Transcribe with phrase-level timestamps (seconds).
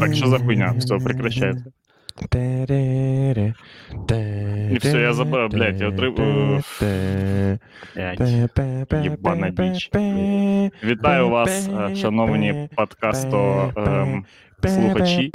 [0.00, 0.74] Так, що за хуйня?
[0.78, 1.64] Все, прекращайте.
[4.72, 5.90] І все, я забив, блядь, я.
[5.90, 6.20] Блядь,
[9.04, 9.90] єбана діч.
[10.84, 14.24] Вітаю вас, е, шановні подкасто ем,
[14.68, 15.30] слухачі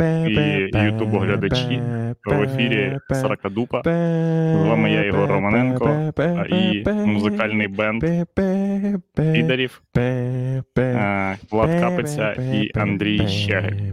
[0.73, 1.82] і ютубоглядачі.
[2.26, 3.82] В ефірі Саракадупа.
[3.85, 6.13] З вами я, Ігор Романенко,
[6.49, 8.04] і музикальний бенд
[9.16, 10.63] підарів е,
[11.52, 13.91] Влад Капиця і Андрій Щегель.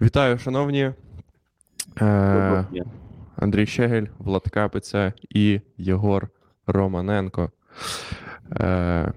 [0.00, 0.92] Вітаю, шановні.
[2.00, 2.64] Е,
[3.36, 6.28] Андрій Щегель, Влад Капиця і Єгор
[6.66, 7.50] Романенко.
[8.60, 9.12] Е,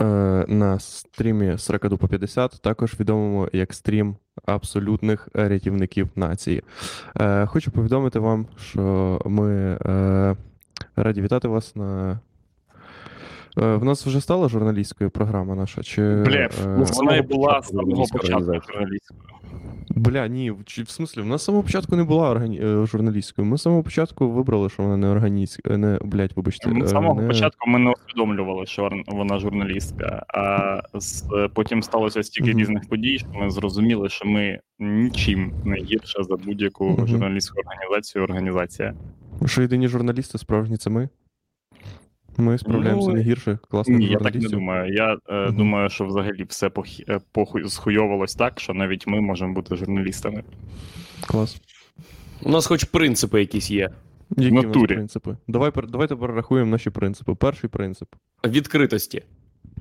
[0.00, 0.04] е,
[0.48, 6.62] на стрімі Сракаду по 50, також відомому як стрім абсолютних рятівників нації.
[7.20, 10.36] Е, хочу повідомити вам, що ми е,
[10.96, 12.20] раді вітати вас на.
[13.60, 15.82] Е, В нас вже стала журналістською програма наша?
[15.82, 18.28] Чи, Бля, е, ну, вона і була з самого початку
[18.72, 19.20] журналістською.
[19.96, 22.60] Бля, ні, чи- в смислі, в нас з самого початку не була органі...
[22.64, 23.48] е, журналістською.
[23.48, 25.76] Ми з самого початку вибрали, що вона не органістська.
[25.78, 26.70] Не, блядь, вибачте.
[26.86, 27.28] З самого не...
[27.28, 30.24] початку ми не усвідомлювали, що вона журналістка.
[30.28, 31.24] А з,
[31.54, 32.60] потім сталося стільки Мгм.
[32.60, 37.06] різних подій, що ми зрозуміли, що ми нічим не гірше за будь-яку Мгм.
[37.06, 38.24] журналістську організацію.
[38.24, 38.94] Організація.
[39.46, 41.08] Що єдині журналісти справжні це ми.
[42.40, 44.94] Ми справляємося Ну, не гірше класних Ні, я так не думаю.
[44.94, 45.56] Я е, Мгм.
[45.56, 46.70] думаю, що взагалі все
[47.08, 50.44] е, похуй схуйовалось так, що навіть ми можемо бути журналістами.
[51.26, 51.60] Клас.
[52.42, 53.90] У нас хоч принципи якісь є.
[54.36, 54.94] Які у нас натурі.
[54.94, 55.36] принципи?
[55.48, 57.34] Давай, давайте перерахуємо наші принципи.
[57.34, 58.08] Перший принцип.
[58.46, 59.22] Відкритості.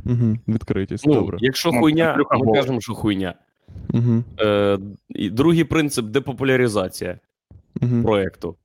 [0.05, 0.37] Угу.
[0.47, 1.07] Відкритість.
[1.07, 1.37] Ну, Добре.
[1.41, 3.33] якщо Ну, хуйня, ми кажемо, що хуйня.
[3.93, 4.23] Угу.
[4.39, 4.77] Е,
[5.09, 7.19] другий принцип депопуляризація
[7.81, 8.03] Угу.
[8.03, 8.55] проекту.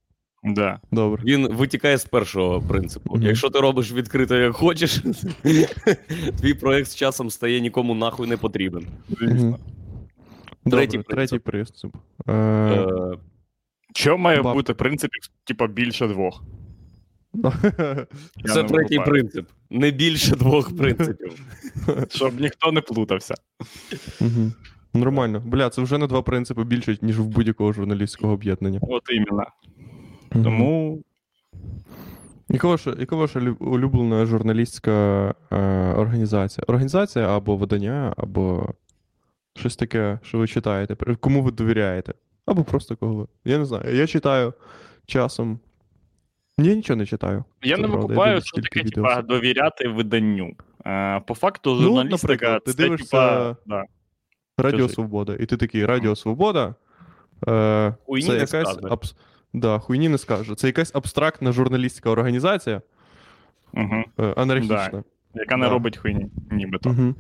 [0.45, 0.81] Да.
[0.93, 1.23] Добре.
[1.25, 3.15] Він витікає з першого принципу.
[3.15, 3.23] Мгм.
[3.27, 4.97] Якщо ти робиш відкрито як хочеш,
[6.41, 8.87] твій проект з часом стає нікому нахуй не потрібен.
[9.09, 9.59] Звісно.
[10.65, 11.97] Добре, Третій третій принцип.
[12.29, 12.87] Е, Е,
[13.95, 16.43] Що має Баб- бути принципів, типа більше двох?
[18.47, 19.05] Це третій викупаю.
[19.05, 19.47] принцип.
[19.71, 21.33] Не більше двох принципів.
[22.11, 23.35] Щоб ніхто не плутався.
[24.21, 24.53] Угу.
[24.95, 25.43] Нормально.
[25.47, 28.79] Бля, це вже на два принципи більше, ніж в будь-якого журналістського об'єднання.
[28.83, 29.47] От іменно.
[30.43, 31.03] Тому
[32.49, 34.91] Яка ваша, яка ваша лю- улюблена журналістська
[35.53, 35.57] е,
[35.97, 36.65] організація?
[36.69, 38.69] Організація або видання, або
[39.57, 42.15] щось таке, що ви читаєте, кому ви довіряєте?
[42.47, 43.27] Або просто кого ви.
[43.45, 43.97] Я не знаю.
[43.97, 44.55] Я читаю
[45.07, 45.59] часом.
[46.59, 47.45] Я нічого не читаю.
[47.63, 50.55] я не викупаю, що таке, типа, довіряти виданню.
[50.87, 53.85] Е, по факту, Ну, журналістика ти це, дивишся- типа, да.
[54.59, 55.37] Радіо Свобода.
[55.41, 56.75] І ти такий Радіо Свобода.
[57.49, 57.95] Е,
[58.27, 59.15] це якась абс...
[59.55, 60.55] да, хуйні не скаже.
[60.55, 62.83] Це якась абстрактна журналістська організація,
[63.73, 64.05] Угу.
[64.37, 65.05] анархічна.
[65.35, 65.71] яка не Да.
[65.73, 66.91] робить хуйні, нібито.
[66.91, 67.15] Угу.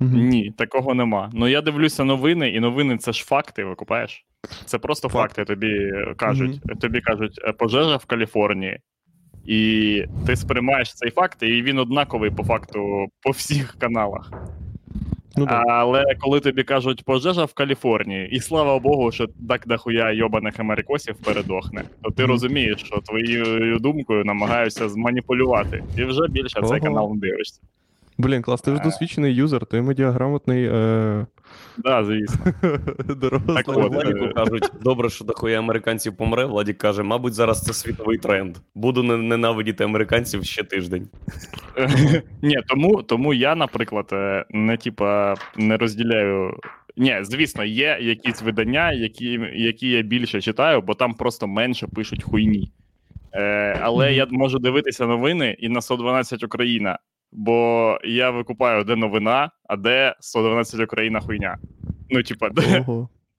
[0.00, 0.10] Угу.
[0.16, 1.30] Ні, такого нема.
[1.34, 4.24] Ну я дивлюся новини, і новини це ж факти, викупаєш?
[4.64, 5.34] Це просто Факти.
[5.42, 5.54] факти.
[5.54, 8.78] Тобі кажуть, тобі кажуть, е, пожежа в Каліфорнії.
[9.44, 14.32] І ти сприймаєш цей факт, і він однаковий по факту по всіх каналах.
[15.36, 15.62] Ну, да.
[15.66, 21.14] Але коли тобі кажуть пожежа в Каліфорнії, і слава Богу, що так дохуя йобаних америкосів
[21.24, 26.80] передохне, то ти розумієш, що твоєю думкою намагаються зманіпулювати, і вже більше цей Ого.
[26.80, 27.60] канал не дивишся.
[28.18, 28.84] Блін, клас, ти ж Е.
[28.84, 31.26] досвідчений юзер, ти медіаграмотний е...
[31.78, 32.38] Да, звісно.
[33.16, 33.56] дорослий.
[33.56, 37.72] Так Коли от, Владіку кажуть, добре, що дохуя американців помре, Владік каже, мабуть, зараз це
[37.72, 38.56] світовий тренд.
[38.74, 41.08] Буду ненавидіти американців ще тиждень.
[42.42, 46.56] Ні, тому, тому я, наприклад, е, не типа не розділяю.
[46.96, 52.22] Ні, звісно, є якісь видання, які, які я більше читаю, бо там просто менше пишуть
[52.22, 52.72] хуйні.
[53.32, 56.98] Е, але я можу дивитися новини і на 112 Україна,
[57.34, 61.58] бо я викупаю, де новина, а де 112 Україна хуйня.
[62.10, 62.86] Ну, типа, де,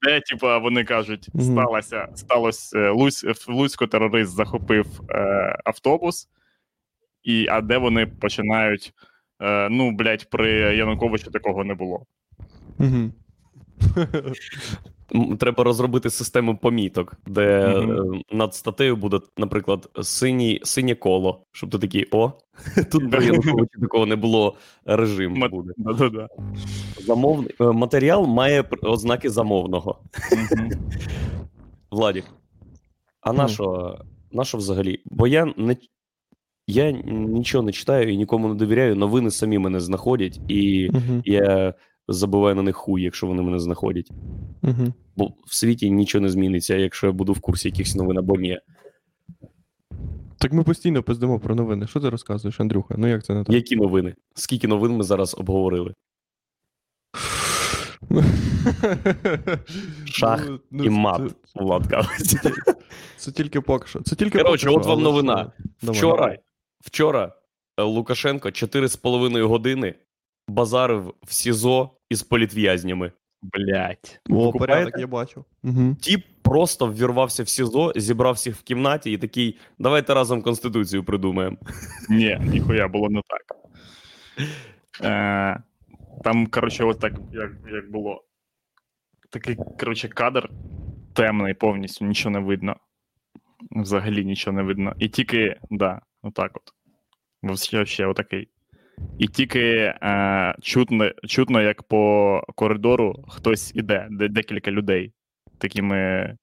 [0.02, 6.28] де типа, вони кажуть, сталося, сталося е, Луць, в Луцьку терорист захопив е, автобус,
[7.22, 8.92] і, а де вони починають.
[9.42, 12.06] Е, ну, блядь, при Януковичу такого не було.
[15.38, 17.86] Треба розробити систему поміток, де е,
[18.32, 22.32] над статтею буде, наприклад, синій, синє коло, щоб ти такий, о,
[22.92, 24.54] тут Януковичі такого не було,
[24.84, 25.72] режим Мат- буде.
[25.76, 26.28] Да-да-да.
[27.00, 29.98] Замовний е, матеріал має ознаки замовного.
[30.32, 30.70] Мгм.
[31.90, 32.24] Владік,
[33.20, 33.38] а Мгм.
[33.42, 33.98] на що,
[34.32, 35.00] на що взагалі?
[35.04, 35.76] Бо я не
[36.68, 38.96] я нічого не читаю і нікому не довіряю.
[38.96, 40.90] Новини самі мене знаходять, і
[41.24, 41.74] я
[42.08, 44.10] забиваю на них хуй, якщо вони мене знаходять.
[44.62, 44.94] Угу.
[45.16, 48.60] Бо в світі нічого не зміниться, якщо я буду в курсі якихось новин або ні.
[50.38, 51.86] Так ми постійно пиздимо про новини.
[51.86, 52.94] Що ти розказуєш, Андрюха?
[52.98, 53.54] Ну як це не так?
[53.54, 54.14] Які новини?
[54.34, 55.94] Скільки новин ми зараз обговорили?
[60.04, 61.22] Шах Ну, ну, і мат.
[61.54, 62.06] це- Владка.
[63.16, 64.02] Це тільки поки що.
[64.02, 65.52] Це тільки Коротше, от вам новина.
[65.62, 65.86] що?
[65.86, 65.96] Давай.
[65.98, 66.38] Вчора,
[66.80, 67.32] вчора
[67.78, 69.94] е, Лукашенко 4,5 години
[70.48, 73.12] базарив в СІЗО із політв'язнями.
[73.42, 74.20] Блять.
[74.30, 75.44] О, порядок, я бачу.
[75.62, 75.96] Угу.
[76.00, 81.56] Тіп просто ввірвався в СІЗО, зібрав всіх в кімнаті і такий: давайте разом конституцію придумаємо.
[82.08, 83.56] Ні, ніхуя було не так.
[85.02, 85.62] Е,
[86.24, 88.24] там, коротше, от так, як, як було.
[89.30, 90.50] Такий, коротше, кадр
[91.12, 92.76] темний повністю, нічого не видно.
[93.70, 94.94] Взагалі нічого не видно.
[94.98, 96.72] І тільки, да, отак от.
[97.42, 98.48] Вообще, ще отакий.
[99.18, 99.60] І тільки
[100.02, 105.12] е, чутно, чутно, як по коридору хтось іде, де, декілька людей.
[105.58, 106.36] Такими.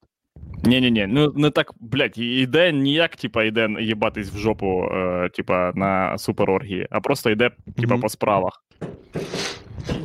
[0.64, 6.18] Ні-ні-ні, ну не так, блядь, іде ніяк, типа, йде їбатись в жопу, е, типа, на
[6.18, 8.02] супероргії, а просто йде, типа, Мгм.
[8.02, 8.64] по справах.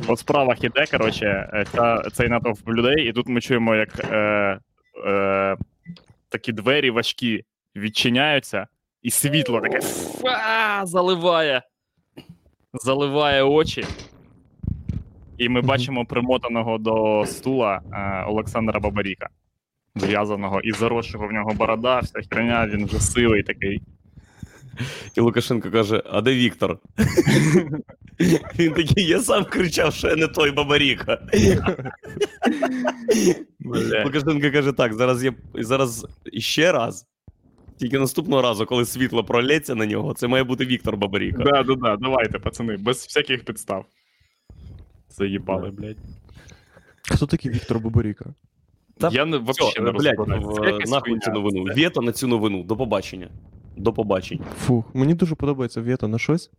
[0.07, 4.59] По справах іде, коротше, е, ця, цей натовп людей, і тут ми чуємо, як е,
[5.07, 5.57] е,
[6.29, 7.43] такі двері важкі
[7.75, 8.67] відчиняються,
[9.01, 9.79] і світло таке
[10.83, 11.61] заливає.
[12.73, 13.85] Заливає очі.
[15.37, 19.29] І ми бачимо примотаного до стула е, Олександра Бабаріка,
[19.95, 23.81] зв'язаного і заросшого в нього борода, вся херня, він вже сивий такий.
[25.15, 26.77] І Лукашенко каже: А де Віктор?
[28.59, 31.21] Він такий, я сам кричав, що я не той бабаріка.
[34.05, 37.05] Лукашенко каже: так, зараз я зараз іще раз.
[37.79, 41.43] Тільки наступного разу, коли світло пролється на нього, це має бути Віктор Бабаріка.
[41.43, 43.85] Да, да, да, давайте, пацани, без всяких підстав.
[45.09, 45.97] Заїбали, блядь.
[47.11, 48.33] Хто такий Віктор Бабаріка?
[48.97, 50.51] Та Я не, вообще Все, не блядь, розбираюся.
[50.53, 51.21] Це в- якась нахуй хуйня.
[51.21, 51.67] цю новину.
[51.67, 52.63] Це- Вето на цю новину.
[52.63, 53.29] До побачення.
[53.77, 54.43] До побачення.
[54.57, 56.51] Фух, мені дуже подобається вето на щось.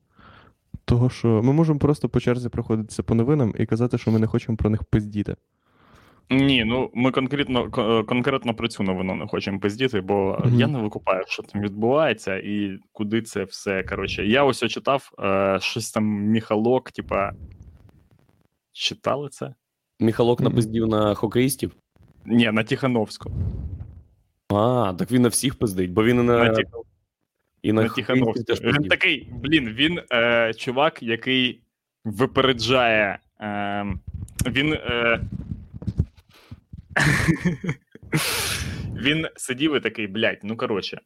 [0.85, 4.27] Того, що ми можемо просто по черзі проходитися по новинам і казати, що ми не
[4.27, 5.37] хочемо про них пиздіти.
[6.31, 10.61] Ні, ну ми конкретно кон- конкретно про цю новину не хочемо пиздіти, бо Мгм.
[10.61, 13.83] я не викупаю, що там відбувається і куди це все.
[13.83, 17.33] Коротше, я ось читав е, щось там Міхалок, типа.
[18.73, 19.55] Читали це?
[20.01, 21.73] Міхалок напиздів на хокеїстів.
[22.27, 23.31] Ні, на Тихановську.
[24.49, 26.67] А, так він на всіх пиздить, бо він і на, На, Тих...
[27.63, 28.45] і на, на Тихановську.
[28.45, 31.61] теж Він такий, блін, він е, чувак, який
[32.05, 33.19] випереджає.
[33.41, 33.87] Е,
[34.47, 34.73] він.
[34.73, 35.21] Е,
[39.03, 41.01] він сидів і такий, блядь, ну коротше.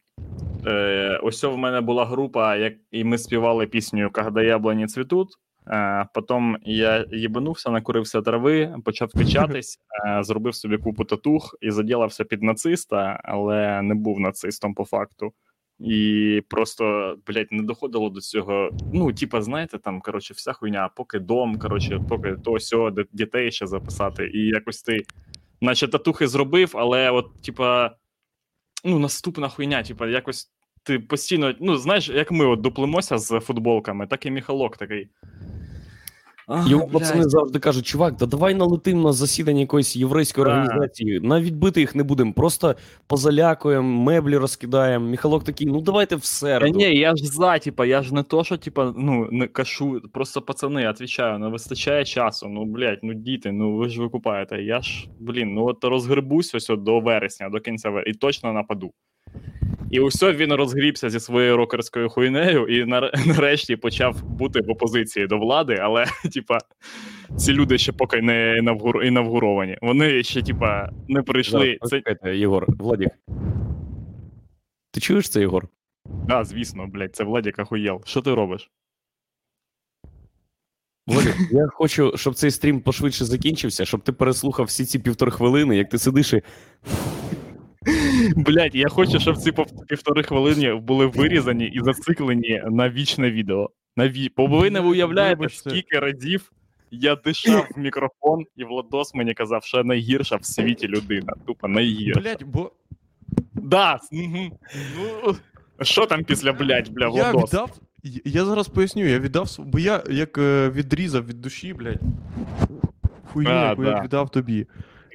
[0.66, 5.28] Е, ось в мене була група, як, і ми співали пісню «Когда яблуні цвітуть.
[5.69, 12.25] Е, потім я їбанувся, накурився трави, почав качатись, е, зробив собі купу татух і заділився
[12.25, 15.32] під нациста, але не був нацистом по факту.
[15.78, 18.70] І просто, блядь, не доходило до цього.
[18.92, 23.66] Ну, типа, знаєте, там, коротше, вся хуйня, поки дом, коротше, поки то сьо, дітей ще
[23.66, 24.31] записати.
[24.34, 25.02] І якось ти,
[25.61, 27.96] наче татухи зробив, але от, типа,
[28.84, 30.51] ну, наступна хуйня, типа, якось
[30.82, 35.08] ти постійно, ну, знаєш, як ми от дуплимося з футболками, так і Міхалок такий.
[36.46, 41.20] «А, Йому пацани завжди кажуть, чувак, да давай налетим на засідання якоїсь єврейської організації.
[41.20, 42.74] Навіть бити їх не будемо, просто
[43.06, 45.06] позалякуємо, меблі розкидаємо.
[45.06, 46.79] Міхалок такий, ну давайте в Та середу.
[46.79, 50.43] ні, я ж за, типа, я ж не то, що, типа, ну, не кашу, просто
[50.43, 52.48] пацани, отвечаю, не вистачає часу.
[52.48, 54.63] Ну, блядь, ну діти, ну ви ж викупаєте.
[54.63, 58.53] Я ж, блін, ну от розгребусь ось от до вересня, до кінця вересня, і точно
[58.53, 58.91] нападу.
[59.94, 62.84] І усе він розгрібся зі своєю рокерською хуйнею, і
[63.27, 66.58] нарешті почав бути в опозиції до влади, але, типа,
[67.36, 68.58] ці люди ще поки не
[69.05, 69.79] інавгуровані.
[69.82, 71.79] Вони ще, типа, не прийшли.
[71.82, 72.03] Це...
[72.34, 73.08] Єгор, Владік.
[74.91, 75.69] Ти чуєш це, Єгор?
[76.29, 78.03] Да, звісно, блядь, це Владік ахуєл.
[78.05, 78.70] Що ти робиш?
[81.06, 85.77] Владик, я хочу, щоб цей стрім пошвидше закінчився, щоб ти переслухав всі ці півтори хвилини,
[85.77, 86.43] як ти сидиш і.
[88.36, 89.53] Блять, я хочу, щоб ці
[89.88, 93.70] півтори хвилини були вирізані і зациклені на вічне відео.
[93.96, 94.31] На ві...
[94.36, 95.70] Бо ви не Ну, уявляєте, вибачте.
[95.70, 96.53] скільки разів
[96.91, 101.32] Я дишав в мікрофон, і Владос мені казав, що я найгірша в світі людина.
[101.46, 102.20] Тупо найгірша.
[102.20, 102.70] Блять, бо
[103.55, 104.50] Да, ну,
[105.82, 107.70] що там після блядь, бля, я віддав.
[108.24, 112.00] я- зараз поясню, я віддав, бо я як е, відрізав від душі, блядь.
[113.32, 114.67] Хуйню, яку я віддав тобі.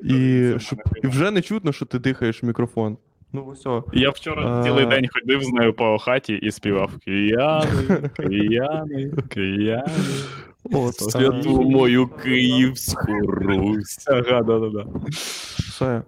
[0.03, 2.97] І, щоб, і вже не чутно, що ти дихаєш в мікрофон.
[3.33, 3.81] Ну, все.
[3.93, 4.63] Я вчора А.
[4.63, 9.83] цілий день ходив з нею по хаті і співав Кияни, кияни, кияни.
[10.73, 14.07] О, Святу мою Київську Русь.
[14.07, 14.85] Ага, да-да-да.
[15.09, 16.01] Все.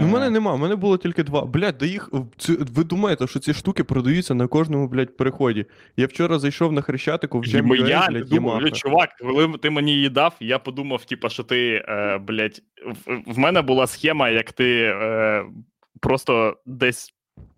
[0.00, 1.44] Ну, в мене нема, в мене було тільки два.
[1.44, 2.10] Блядь, да їх.
[2.48, 5.66] ви думаєте, що ці штуки продаються на кожному, блядь, переході.
[5.96, 8.70] Я вчора зайшов на Хрещатику в І я блядь, думав, Ямаха.
[8.70, 12.62] чувак, коли ти мені її дав, я подумав, типа, що ти, е, блядь,
[13.06, 15.44] в, в мене була схема, як ти е,
[16.00, 17.14] просто десь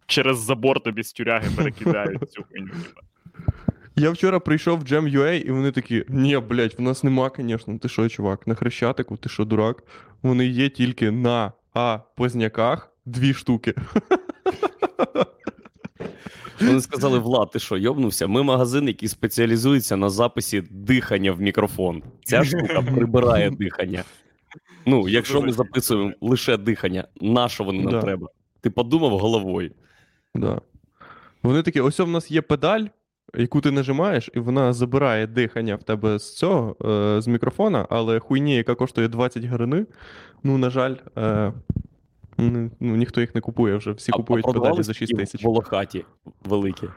[0.06, 2.70] через забор тобі з тюряги перекидають цю хуйню.
[3.96, 7.78] Я вчора прийшов в Jam.ua, і вони такі: ні, блядь, в нас нема, звісно.
[7.78, 9.82] Ти що, чувак, на Хрещатику, ти що, дурак?
[10.22, 13.74] Вони є тільки на А позняках дві штуки.
[16.60, 18.26] Вони сказали: Влад, ти що, йобнувся?
[18.26, 22.02] Ми магазин, який спеціалізується на записі дихання в мікрофон.
[22.24, 24.04] Ця штука прибирає дихання.
[24.86, 28.00] Ну, якщо ми записуємо лише дихання, на що воно нам Да.
[28.00, 28.28] треба?
[28.60, 29.70] Ти подумав головою.
[30.34, 30.60] Да.
[31.42, 32.84] Вони такі: ось в нас є педаль,
[33.34, 38.18] яку ти нажимаєш, і вона забирає дихання в тебе з цього, е, з мікрофона, але
[38.18, 39.86] хуйні, яка коштує 20 гривень,
[40.42, 41.52] ну, на жаль, е,
[42.38, 43.92] ну, ніхто їх не купує вже.
[43.92, 45.44] Всі купують педалі за 6 такі тисяч.
[45.44, 46.04] Волохаті
[46.44, 46.88] великі.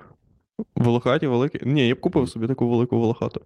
[0.76, 1.60] Волохаті, великі.
[1.64, 3.42] Ні, я б купив собі таку велику волохату.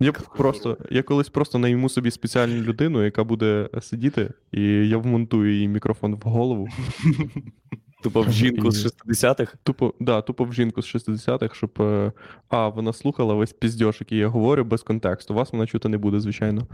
[0.00, 4.98] Я б просто, я колись просто найму собі спеціальну людину, яка буде сидіти, і я
[4.98, 6.68] вмонтую їй мікрофон в голову.
[8.02, 9.54] Тупо в жінку з 60-х.
[9.62, 12.12] Тупо, да, тупо в жінку з 60-х, щоб е,
[12.48, 15.34] А, вона слухала весь піздьош, який я говорю, без контексту.
[15.34, 16.66] Вас вона чути не буде, звичайно.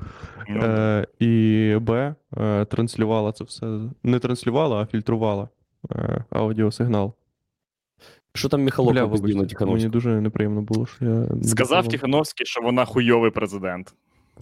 [0.49, 3.81] Ну, Е, і Б, е, транслювала це все.
[4.03, 5.49] Не транслювала, а фільтрувала
[5.91, 7.15] е, аудіосигнал.
[8.35, 11.11] Що там Міхалок Бля, вибачте, мені дуже неприємно було, що я.
[11.11, 11.91] не Сказав допомог.
[11.91, 13.95] Тихановський, що вона хуйовий президент.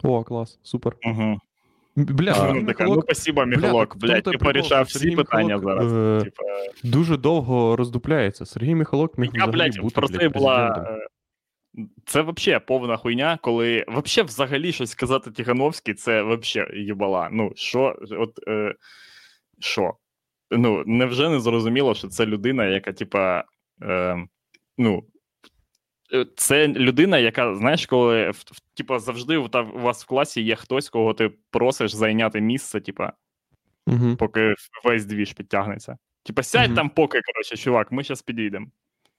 [0.02, 0.96] О, клас, супер.
[1.06, 1.38] Угу.
[1.96, 3.88] Бля, Сергій Ну, Михайлок спасибо, Бля, Міхалок.
[3.88, 5.92] так Блядь, ти порішав всі Сергій питання зараз.
[5.92, 6.42] е, Типа,
[6.84, 8.46] дуже довго роздупляється.
[8.46, 10.86] Сергій Михайлок міг Я, блядь, бути про це блядь, була.
[10.90, 11.06] е,
[12.06, 17.28] Це взагалі повна хуйня, коли вообще взагалі щось сказати Тихановський, це вообще їбала.
[17.32, 18.74] Ну, що, от е,
[19.60, 19.92] що?
[20.50, 23.44] Ну, невже не зрозуміло, що це людина, яка, типа,
[23.82, 24.16] е,
[24.78, 25.02] ну.
[26.14, 30.06] Е, Це людина, яка, знаєш, коли в- в- типа, завжди у та- у вас в
[30.06, 33.12] класі є хтось, кого ти просиш зайняти місце, типа,
[33.86, 34.16] Мгм.
[34.16, 34.54] поки
[34.84, 35.96] весь двіж підтягнеться.
[36.24, 36.76] Типа, сядь Мгм.
[36.76, 38.66] там поки, коротше, чувак, ми зараз підійдемо.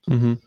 [0.08, 0.38] Мгм.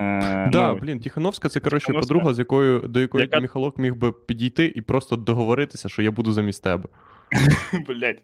[0.00, 3.78] Е, Да, ну, блін, Тихановська це коротше Тихановська- подруга, з якою до якої Яка- Міхалок
[3.78, 6.88] міг би підійти і просто договоритися, що я буду замість тебе.
[7.88, 8.22] Блять.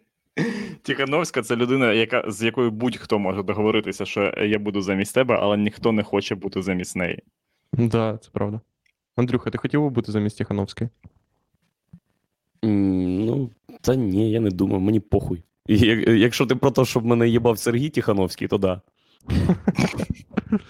[0.81, 5.57] Тихановська це людина, яка, з якою будь-хто може договоритися, що я буду замість тебе, але
[5.57, 7.19] ніхто не хоче бути замість неї.
[7.87, 8.59] Да, це правда.
[9.15, 10.89] Андрюха, ти хотів би бути замість Тихановської?
[12.65, 13.49] М, Ну,
[13.81, 15.43] та ні, я не думаю, мені похуй.
[15.67, 18.81] І як- Якщо ти про те, щоб мене їбав Сергій Тихановський, то да.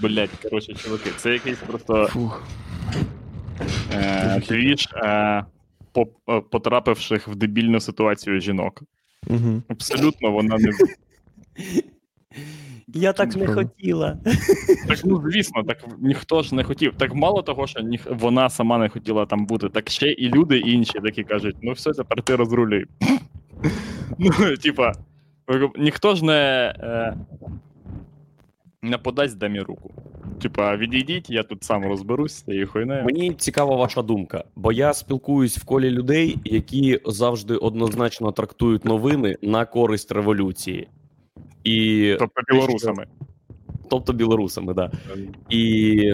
[0.02, 2.48] Блять, коротше, чуваки, це якийсь просто Фух.
[3.94, 5.46] е, двіж е,
[5.92, 8.84] по- е, потрапивших в дебільну ситуацію жінок.
[9.28, 9.62] Угу.
[9.68, 10.72] Абсолютно вона не.
[12.94, 14.18] Я так не хотіла.
[14.88, 16.94] Так, ну звісно, так ніхто ж не хотів.
[16.98, 18.08] Так мало того, що ніх...
[18.10, 21.92] вона сама не хотіла там бути, так ще і люди інші такі кажуть: ну все,
[21.92, 22.86] тепер ти розрулюй.
[24.18, 24.32] ну,
[24.64, 24.94] типа,
[25.78, 27.18] ніхто ж не, е...
[28.82, 29.92] не подасть дамі руку.
[30.42, 33.06] Типа, відійдіть, я тут сам розберусь з цією хуйнею.
[33.06, 39.38] Мені цікава ваша думка, бо я спілкуюсь в колі людей, які завжди однозначно трактують новини
[39.42, 40.88] на користь революції.
[41.64, 43.06] І Тобто білорусами.
[43.90, 44.92] тобто білорусами, да.
[45.50, 46.12] І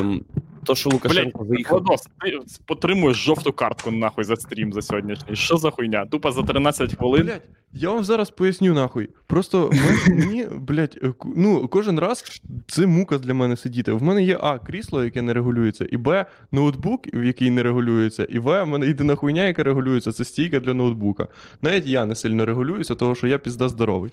[0.64, 1.80] то, що Лукашенко виїхав.
[1.80, 5.36] Владос, ти потримуєш жовту картку нахуй за стрім за сьогоднішній.
[5.36, 6.06] Що за хуйня?
[6.06, 7.24] Тупо за 13 хвилин.
[7.26, 7.42] Блять,
[7.76, 9.10] я вам зараз поясню нахуй.
[9.28, 9.72] Просто
[10.08, 11.00] мені, блять,
[11.36, 13.92] ну кожен раз це мука для мене сидіти.
[13.92, 18.24] В мене є А, крісло, яке не регулюється, і Б, ноутбук, в який не регулюється,
[18.24, 21.28] і В, в мене єдина хуйня, яка регулюється, це стійка для ноутбука.
[21.62, 24.12] Навіть я не сильно регулююся, тому що я пізда здоровий.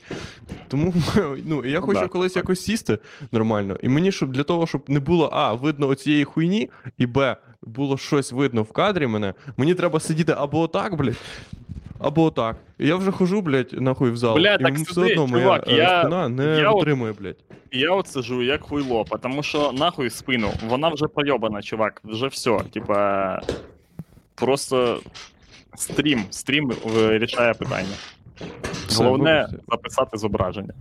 [0.69, 0.95] Тому
[1.45, 2.99] ну, я хочу Да, колись якось сісти
[3.33, 3.77] нормально.
[3.83, 7.99] І мені, щоб для того, щоб не було А, видно оцієї хуйні, і Б, було
[7.99, 11.17] щось видно в кадрі мене, мені треба сидіти або отак, блядь,
[12.03, 12.57] або отак.
[12.79, 14.35] Я вже хожу, блядь, нахуй в зал.
[14.37, 17.13] Бля, і так все сиди, одно моя чувак, е, я- спина не я от- витримує,
[17.21, 17.37] блядь.
[17.73, 20.49] Я от сижу як хуйло, тому що нахуй спину.
[20.69, 22.01] Вона вже пройобана, чувак.
[22.05, 22.59] Вже все.
[22.73, 23.41] Типа.
[24.35, 25.01] Просто.
[25.75, 27.95] стрім, стрім е, рішає питання.
[28.87, 29.59] Все, Головне вибачте.
[29.69, 30.73] записати зображення.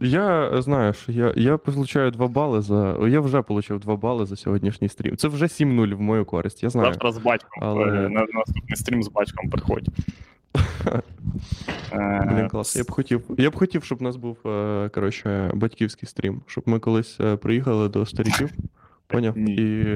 [0.00, 2.96] Я е, знаю, що я, я получаю 2 бали за.
[3.08, 5.16] Я вже отримав 2 бали за сьогоднішній стрім.
[5.16, 6.88] Це вже 7-0 в мою користь, я знаю.
[6.88, 7.62] Завтра з батьком.
[7.62, 9.86] Але- е, На наступний стрім з батьком приходь.
[11.92, 12.76] Е, Блін, клас.
[12.76, 13.22] Я б хотів.
[13.38, 17.36] Я б хотів, щоб у нас був е, коротше, батьківський стрім, щоб ми колись е,
[17.36, 18.50] приїхали до стариків.
[19.06, 19.38] Поняв?
[19.38, 19.86] І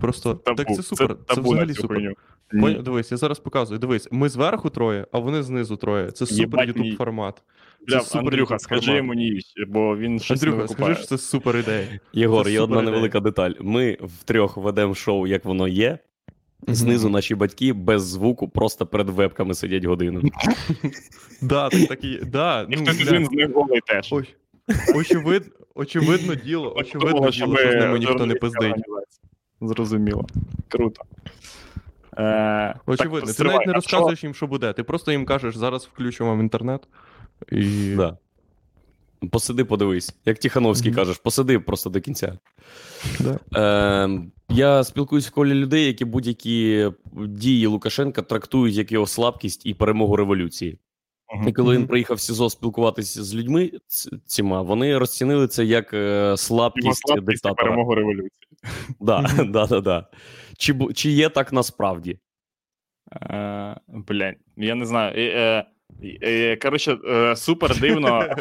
[0.00, 0.34] просто.
[0.34, 0.56] Табу.
[0.56, 1.08] Так це супер.
[1.08, 2.14] Це, табу на взагалі супер.
[2.50, 2.82] Поняв?
[2.82, 3.78] Дивись, я зараз показую.
[3.78, 6.10] Дивись, ми зверху троє, а вони знизу троє.
[6.10, 7.42] Це супер ютуб формат.
[7.88, 11.56] Бля, супер Андрюха, скажи йому ні, бо він щось не Андрюха, скажи, що це супер
[11.56, 11.86] ідея.
[12.12, 13.52] Єгор, Це є одна невелика деталь.
[13.60, 15.98] Ми втрьох ведемо шоу, як воно є.
[16.66, 20.22] Знизу наші батьки без звуку просто перед вебками сидять годину.
[21.40, 22.00] Да, так, так.
[22.26, 24.12] Да, ну, хтось один з них голий теж.
[24.12, 24.34] Ой,
[24.94, 25.42] очевид,
[25.74, 28.74] очевидно діло, очевидно діло, що з ними ніхто не пиздить.
[29.60, 30.26] Зрозуміло.
[30.68, 31.02] Круто.
[32.18, 34.72] Е, Очевидно, ти навіть не розказуєш їм, що буде.
[34.72, 36.88] Ти просто їм кажеш, зараз включу вам інтернет.
[37.52, 37.94] І...
[37.96, 38.16] Да.
[39.30, 40.14] Посиди, подивись.
[40.24, 40.96] Як Тихановський Мгм.
[40.96, 42.38] кажеш, посиди просто до кінця.
[43.20, 43.38] Да.
[44.06, 46.90] Е, я спілкуюсь в колі людей, які будь-які
[47.26, 50.78] дії Лукашенка трактують як його слабкість і перемогу революції.
[51.34, 51.48] Мгм.
[51.48, 55.94] І коли він приїхав в СІЗО спілкуватися з людьми ц- ціма, вони розцінили це як
[55.94, 57.54] е, слабкість слабкість і диктатора.
[57.70, 58.30] перемогу революції.
[59.00, 60.06] Да, да, да, да.
[60.58, 62.18] Чи, чи є так насправді?
[63.22, 65.14] Е, блядь, я не знаю.
[65.16, 65.64] Е,
[66.62, 68.22] коротше, е, супер дивно,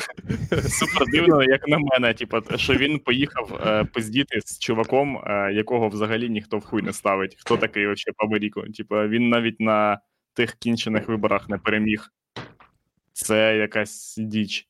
[0.70, 5.88] супер дивно, як на мене, типу, що він поїхав е, пиздіти з чуваком, е, якого
[5.88, 7.36] взагалі ніхто в хуй не ставить.
[7.40, 8.64] Хто такий вообще Пабаріко?
[8.78, 10.00] Типу, він навіть на
[10.34, 12.14] тих кінчених виборах не переміг.
[13.14, 14.68] Це якась діч.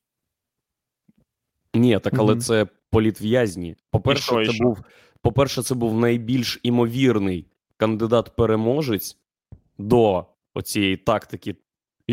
[1.73, 3.75] Ні, так але це політв'язні.
[3.91, 4.63] По-перше, що, це що?
[4.63, 4.83] був,
[5.21, 7.45] по-перше, це був найбільш імовірний
[7.77, 9.17] кандидат-переможець
[9.77, 11.55] до оцієї тактики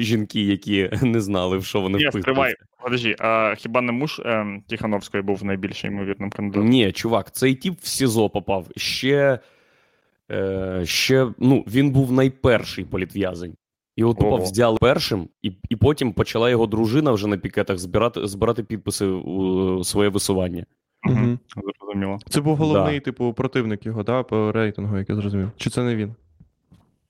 [0.02, 2.20] жінки, які не знали, в що вони вписуються.
[2.20, 2.54] стривай.
[2.82, 6.68] Подожди, а хіба не муж е, Тихановської був найбільш ймовірним кандидатом?
[6.68, 8.66] Ні, чувак, цей тип в СІЗО попав.
[8.76, 9.38] Ще,
[10.30, 13.54] е, ще ну, він був найперший політв'язень.
[13.96, 18.62] Його тупо взяли першим, і, і потім почала його дружина вже на пікетах збирати, збирати
[18.62, 20.64] підписи у своє висування.
[21.02, 21.38] Мгм.
[21.80, 22.18] Зрозуміло.
[22.28, 25.50] Це був головний, типу, противник його, да, по рейтингу, як я зрозумів.
[25.56, 26.14] Чи це не він?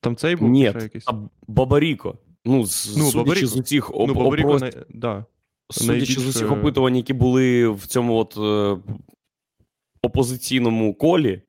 [0.01, 1.05] Там цей був Ні, якийсь?
[1.07, 1.13] а
[1.49, 2.19] Бабаріко.
[2.49, 3.47] Ну, з, Ну, судячи Бабаріко.
[3.47, 5.25] з усіх Ну, Бабаріко, опрос- да.
[5.71, 8.83] судячи з усіх опитувань, які були в цьому от е,
[10.03, 11.43] опозиційному колі.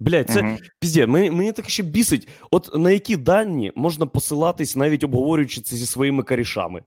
[0.00, 0.56] Блядь, це Мгм.
[0.80, 2.28] пізде, мені, мені таке ще бісить.
[2.50, 6.82] От на які дані можна посилатись, навіть обговорюючи це зі своїми корішами?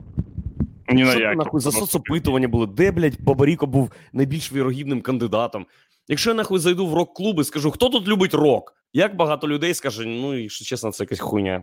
[0.93, 1.35] Ні на Що які.
[1.37, 2.67] нахуй за соцопитування були?
[2.67, 5.65] Де, блядь, Бабаріко був найбільш вірогідним кандидатом?
[6.11, 8.75] Якщо я нахуй зайду в рок-клуб і скажу, хто тут любить рок?
[8.93, 11.61] Як багато людей скаже, ну, якщо чесно, це якась хуйня.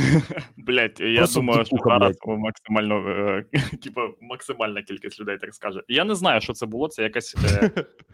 [0.56, 3.44] Блять, я Просто думаю, що зараз максимально е,
[3.82, 5.82] типу, максимальна кількість людей так скаже.
[5.88, 6.88] Я не знаю, що це було.
[6.88, 7.70] Це якась е,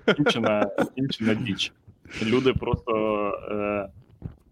[0.96, 1.72] кінчена діч.
[2.22, 2.92] Люди просто
[3.50, 3.88] е,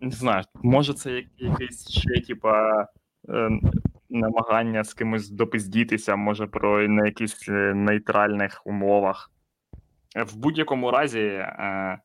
[0.00, 2.86] не знаю, може, це як- якесь ще, типа.
[3.28, 3.50] Е,
[4.10, 9.30] намагання з кимось допиздітися, може, про на якихось е, нейтральних умовах.
[10.16, 11.98] Е, В будь-якому разі, е,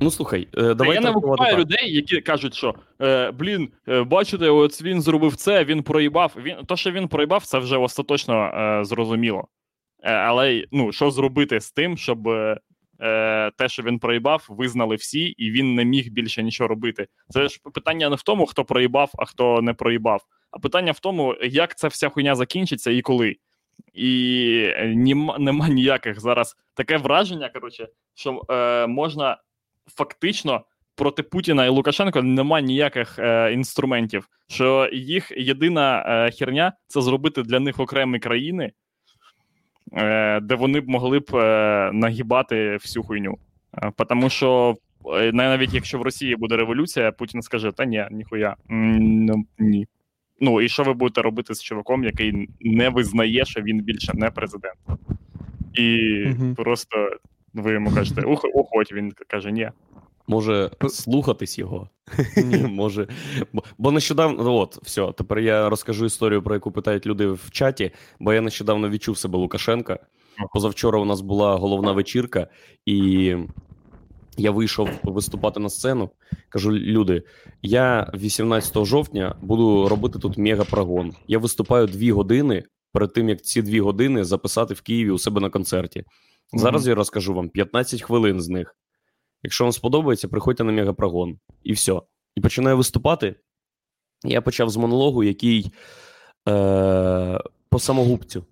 [0.00, 4.48] Ну слухай, е, давай я не викупаю людей, які кажуть, що е, блін, е, бачите,
[4.48, 6.36] от він зробив це, він проїбав.
[6.36, 9.48] Він то, що він проїбав, це вже остаточно е, зрозуміло.
[10.02, 12.60] Е, але ну, що зробити з тим, щоб е,
[13.56, 17.06] те, що він проїбав, визнали всі, і він не міг більше нічого робити.
[17.28, 21.00] Це ж питання не в тому, хто проїбав, а хто не проїбав, а питання в
[21.00, 23.36] тому, як ця вся хуйня закінчиться і коли.
[23.94, 29.38] І е, нема, нема ніяких зараз таке враження, коротше, що е, можна
[29.86, 34.28] фактично проти Путіна і Лукашенка немає ніяких е, інструментів.
[34.48, 38.72] Що їх єдина е, херня це зробити для них окремі країни,
[39.92, 43.38] е, де вони б могли б е, нагибати всю хуйню.
[43.82, 44.74] Е, Тому що
[45.32, 48.56] навіть якщо в Росії буде революція, Путін скаже: Та ні, ніхуя.
[48.68, 49.86] Ну, ні.
[50.40, 54.30] Ну і що ви будете робити з чуваком, який не визнає, що він більше не
[54.30, 54.76] президент?
[55.74, 56.54] І Мгм.
[56.54, 57.10] просто
[57.54, 59.70] ви йому кажете, ух, уходь, він каже, ні.
[60.28, 61.88] Може слухатись його.
[62.36, 62.56] Ні.
[62.70, 63.08] Може.
[63.52, 67.50] Бо, бо нещодавно, ну, от, все, тепер я розкажу історію, про яку питають люди в
[67.50, 69.98] чаті, бо я нещодавно відчув себе Лукашенка.
[70.52, 72.48] Позавчора у нас була головна вечірка,
[72.86, 73.36] і
[74.36, 76.10] я вийшов виступати на сцену.
[76.48, 77.22] Кажу: люди,
[77.62, 81.14] я 18 жовтня буду робити тут мегапрогон.
[81.28, 85.40] Я виступаю дві години перед тим, як ці дві години записати в Києві у себе
[85.40, 86.04] на концерті.
[86.52, 88.76] Зараз я розкажу вам 15 хвилин з них.
[89.42, 91.38] Якщо вам сподобається, приходьте на мегапрогон.
[91.62, 92.00] І все.
[92.36, 93.34] І починаю виступати.
[94.24, 95.70] Я почав з монологу, який
[96.48, 98.44] е, по самогубцю.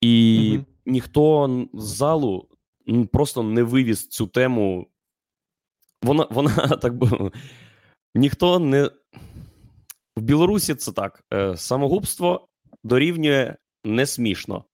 [0.00, 0.66] І Мгм.
[0.86, 2.48] ніхто з залу
[3.12, 4.86] просто не вивіз цю тему.
[6.02, 6.50] Вона, вона
[6.82, 7.30] так би.
[8.14, 8.90] Ніхто не.
[10.16, 11.24] В Білорусі це так.
[11.32, 12.48] Е, самогубство
[12.84, 14.64] дорівнює не смішно.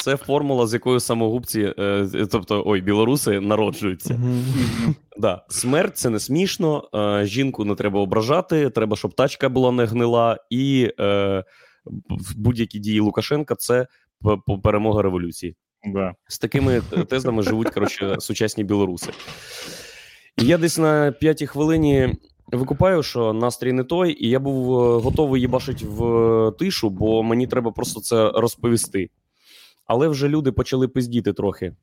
[0.00, 4.20] Це формула, з якою самогубці, е, тобто, ой, білоруси народжуються.
[5.16, 5.44] Да.
[5.48, 6.88] Смерть це не смішно.
[6.94, 11.44] Е, жінку не треба ображати, треба, щоб тачка була не гнила, і е,
[12.08, 13.86] в будь-які дії Лукашенка це
[14.62, 15.56] перемога революції.
[15.84, 16.14] Да.
[16.28, 19.12] З такими тезами живуть коротше, сучасні білоруси.
[20.38, 22.14] І я десь на п'ятій хвилині
[22.52, 27.22] викупаю, що настрій не той, і я був е, готовий їбашити в е, тишу, бо
[27.22, 29.10] мені треба просто це розповісти.
[29.86, 31.74] Але вже люди почали пиздіти трохи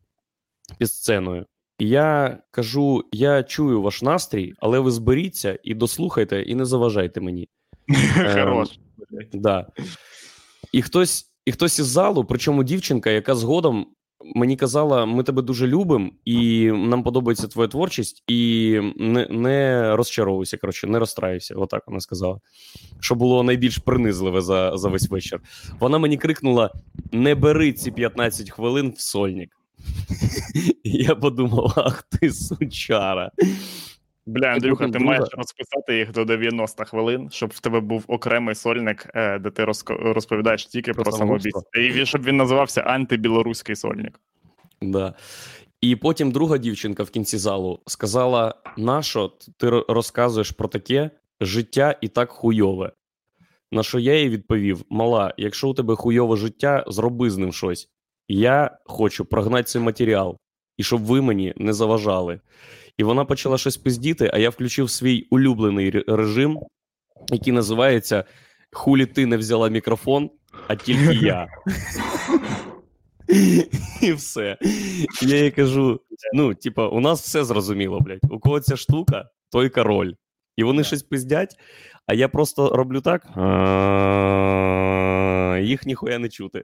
[0.78, 1.46] під сценою.
[1.80, 7.22] І я кажу: я чую ваш настрій, але ви зберіться і дослухайте, і не заважайте
[7.22, 7.50] мені.
[8.34, 8.80] Хорош.
[9.34, 9.68] Да.
[10.72, 13.88] І хтось, і хтось із залу, причому дівчинка, яка згодом
[14.36, 20.58] мені казала: ми тебе дуже любимо, і нам подобається твоя творчість, і не, не розчаровуйся,
[20.58, 21.56] коротше, не розстраюйся.
[21.56, 22.40] Отак вона сказала.
[23.00, 25.42] Що було найбільш принизливе за, за весь вечір.
[25.80, 26.74] Вона мені крикнула:
[27.12, 29.50] не бери ці 15 хвилин в сольник.
[30.84, 33.32] Я подумав: ах ти сучара.
[34.28, 39.10] Бля, Андрюха, ти маєш розписати їх до 90 хвилин, щоб в тебе був окремий сольник,
[39.16, 41.64] е, де ти розповідаєш тільки Про про, самобійство.
[41.80, 44.20] І щоб він називався антибілоруський сольник.
[44.82, 45.14] Да.
[45.82, 51.10] І потім друга дівчинка в кінці залу сказала: нащо ти розказуєш про таке
[51.42, 52.92] життя і так хуйове?
[53.72, 57.90] На що я їй відповів: Мала, якщо у тебе хуйове життя, зроби з ним щось.
[58.28, 60.38] Я хочу прогнати цей матеріал,
[60.78, 62.40] і щоб ви мені не заважали.
[62.98, 66.60] І вона почала щось пиздіти, а я включив свій улюблений режим,
[67.32, 68.24] який називається
[68.72, 70.30] Хулі ти не взяла мікрофон,
[70.68, 71.48] а тільки я.
[74.02, 74.58] І все.
[75.22, 76.02] Я їй кажу:
[76.34, 78.20] ну, типа, у нас все зрозуміло, блядь.
[78.30, 80.14] У кого ця штука, той король.
[80.56, 81.56] І вони щось пиздять,
[82.06, 83.26] а я просто роблю так.
[85.68, 86.64] Їх ніхуя не чути.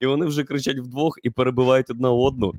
[0.00, 2.54] І вони вже кричать вдвох і перебивають одна одну.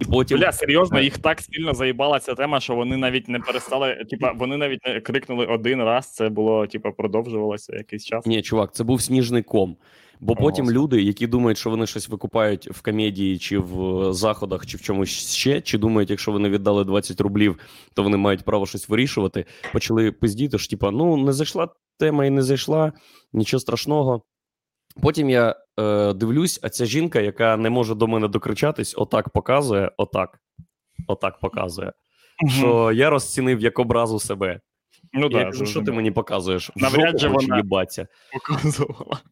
[0.00, 0.38] І потім.
[0.38, 4.04] Бля, серйозно, їх так сильно заїбала ця тема, що вони навіть не перестали.
[4.10, 6.14] Типа, вони навіть не крикнули один раз.
[6.14, 8.26] Це було, типа, продовжувалося якийсь час.
[8.26, 9.76] Ні, чувак, це був сніжний ком.
[10.20, 10.78] Бо О, потім Господи.
[10.78, 14.80] люди, які думають, що вони щось викупають в комедії, чи в е, заходах, чи в
[14.82, 17.58] чомусь ще, чи думають, якщо вони віддали 20 рублів,
[17.94, 22.30] то вони мають право щось вирішувати, почали пиздіти, що типа, ну не зайшла тема і
[22.30, 22.92] не зайшла,
[23.32, 24.22] нічого страшного.
[25.02, 29.90] Потім я е, дивлюсь, а ця жінка, яка не може до мене докричатись, отак показує,
[29.96, 30.38] отак,
[31.06, 31.92] отак показує.
[32.42, 32.50] Мгм.
[32.52, 34.60] Що я розцінив як образу себе.
[35.12, 36.70] ну, я да, кажу, що ти мені показуєш?
[36.76, 38.06] В Навряд жопу же вона- їбаться.
[38.32, 39.20] показувала.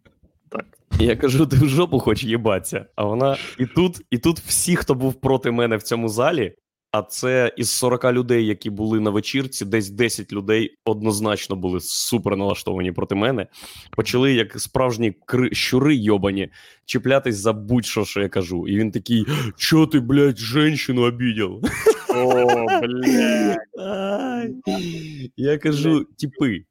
[0.50, 0.64] Так.
[1.00, 2.86] Я кажу, ти в жопу хочеш їбатися.
[2.96, 6.54] А вона і тут, і тут всі, хто був проти мене в цьому залі,
[6.98, 12.36] а це із 40 людей, які були на вечірці, десь 10 людей однозначно були супер
[12.36, 13.46] налаштовані проти мене.
[13.90, 15.50] Почали, як справжні кри...
[15.52, 16.48] щури йобані,
[16.84, 18.68] чіплятись за будь-що, що я кажу.
[18.68, 21.60] І він такий: Чо ти, блядь, женщину обідів?
[22.08, 22.44] О,
[22.82, 23.56] бля.
[23.78, 24.54] Ай.
[25.36, 26.64] Я кажу, типи,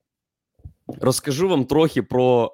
[1.02, 2.52] розкажу вам трохи про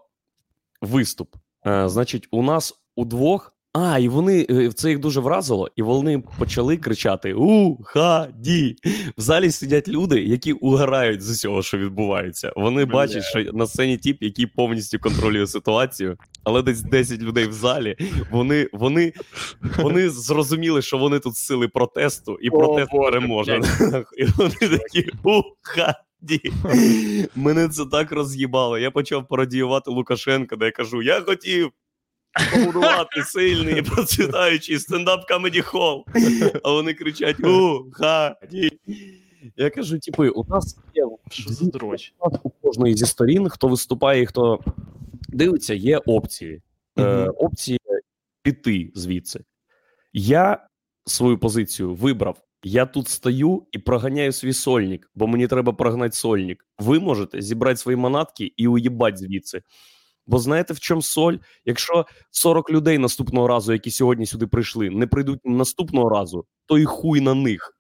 [0.82, 1.36] виступ.
[1.66, 3.53] Е, значить, у нас удвох.
[3.74, 8.76] А, і вони е, це їх дуже вразило, і вони почали кричати: Уході!
[9.18, 12.54] В залі сидять люди, які угорають з усього, що відбувається.
[12.56, 12.94] Вони Бля.
[12.94, 17.96] бачать, що на сцені тіп, який повністю контролює ситуацію, але десь 10 людей в залі.
[18.32, 19.14] Вони, вони,
[19.78, 23.62] вони зрозуміли, що вони тут сили протесту, і протест переможе.
[24.18, 26.52] І вони такі уході.
[27.36, 28.78] Мене це так роз'їбало.
[28.78, 31.72] Я почав пародіювати Лукашенка, де я кажу: я хотів
[32.54, 36.06] побудувати сильний процвітаючий стендап камеді хол.
[36.64, 38.80] А вони кричать: У уході.
[39.58, 42.14] Я кажу: типи, у нас є Що за дрочь?
[42.44, 44.60] у кожної зі сторін, хто виступає і хто
[45.30, 46.62] дивиться, є опції.
[47.00, 47.80] Е, опції
[48.42, 49.44] піти звідси.
[50.14, 50.68] Я
[51.06, 52.38] свою позицію вибрав.
[52.64, 56.66] Я тут стою і проганяю свій сольник, бо мені треба прогнати сольник.
[56.80, 59.62] Ви можете зібрати свої манатки і уїбать звідси.
[60.28, 61.34] Бо знаєте, в чому соль?
[61.66, 66.86] Якщо 40 людей наступного разу, які сьогодні сюди прийшли, не прийдуть наступного разу, то і
[66.86, 67.78] хуй на них.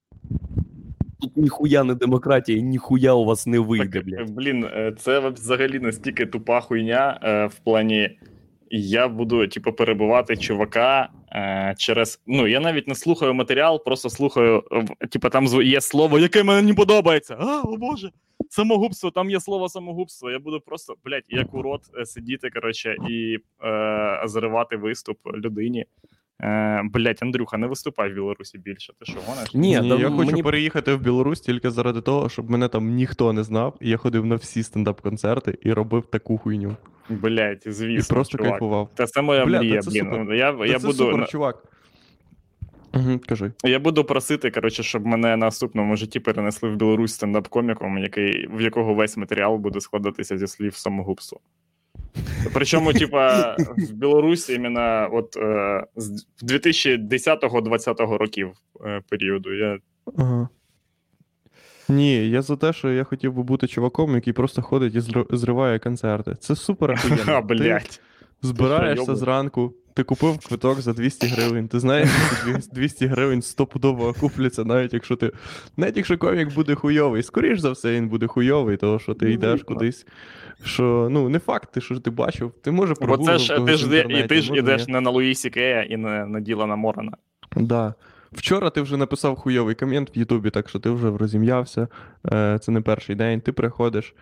[1.21, 4.29] Тут ніхуя не демократія, ніхуя у вас не вийде, Так, блядь.
[4.32, 8.19] блін, е, це взагалі настільки тупа хуйня е, в плані.
[8.75, 11.10] Я буду, типу, перебувати чувака,
[11.78, 14.63] через ну я навіть не слухаю матеріал, просто слухаю.
[15.12, 17.38] Типу, там є слово, яке мені не подобається.
[17.39, 18.12] А, о Боже,
[18.50, 20.32] самогубство, там є слово самогубство.
[20.32, 25.86] Я буду просто, блядь, як урод рот сидіти, коротше, і е, заривати виступ людині.
[26.43, 28.93] Е, Блять, Андрюха, не виступай в Білорусі більше.
[28.99, 29.53] Ти що гониш?
[29.53, 30.43] Ні, Ні я хочу мені...
[30.43, 34.25] переїхати в Білорусь тільки заради того, щоб мене там ніхто не знав, і я ходив
[34.25, 36.75] на всі стендап-концерти і робив таку хуйню.
[37.10, 38.15] Блять, звісно.
[38.15, 38.51] І просто чувак.
[38.51, 38.89] кайфував.
[38.95, 40.06] Та це моя Бля, мрія, блін.
[40.06, 40.34] Супер.
[40.34, 40.97] Я, я це буду...
[40.97, 41.63] супер, чувак.
[42.93, 43.51] Угу, кажи.
[43.63, 48.62] Я буду просити, коротше, щоб мене на наступному житті перенесли в Білорусь стендап-коміком, який, в
[48.62, 51.39] якого весь матеріал буде складатися зі слів самогубства.
[52.53, 58.51] Причому, типа, в Білорусі іменно от е, з 2010-2020 років
[58.86, 59.53] е, періоду.
[59.53, 59.79] Я...
[60.17, 60.49] Ага.
[61.89, 65.01] Ні, я за те, що я хотів би бути чуваком, який просто ходить і
[65.38, 66.36] зриває концерти.
[66.39, 66.99] Це супер.
[67.27, 67.79] А.
[68.41, 71.67] Збираєшся зранку, ти купив квиток за 200 гривень.
[71.67, 72.10] Ти знаєш,
[72.41, 75.32] що 200 гривень стопудово окупляться, навіть якщо ти.
[75.77, 77.23] Навіть якщо комік буде хуйовий.
[77.23, 80.06] Скоріш за все, він буде хуйовий, тому що ти йдеш кудись.
[80.65, 82.93] Що ну не факт, ти що ти бачив, ти може.
[83.01, 86.25] Бо це ж ти ж і ти ж ідеш не на Луїсі Кея і не
[86.25, 87.12] на Ділана Морана.
[87.56, 87.93] Да.
[88.32, 91.88] Вчора ти вже написав хуйовий комент в Ютубі, так що ти вже розім'явся.
[92.34, 93.41] Е, це не перший день.
[93.41, 94.13] Ти приходиш,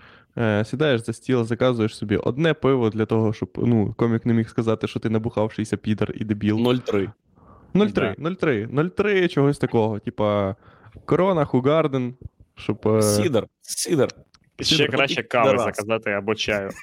[0.63, 4.87] сідаєш за стіл, заказуєш собі одне пиво для того, щоб ну, комік не міг сказати,
[4.87, 6.57] що ти набухавшийся підер і дебіл.
[6.57, 7.11] 0,3.
[7.73, 9.99] 0,3, 0,3, 0,3 чогось такого.
[9.99, 10.55] Типа
[11.05, 12.15] корона, хугарден,
[12.55, 12.87] щоб.
[12.87, 13.47] Е, Сідер.
[13.61, 14.09] Сідер.
[14.59, 16.69] Ще краще кави заказати або чаю.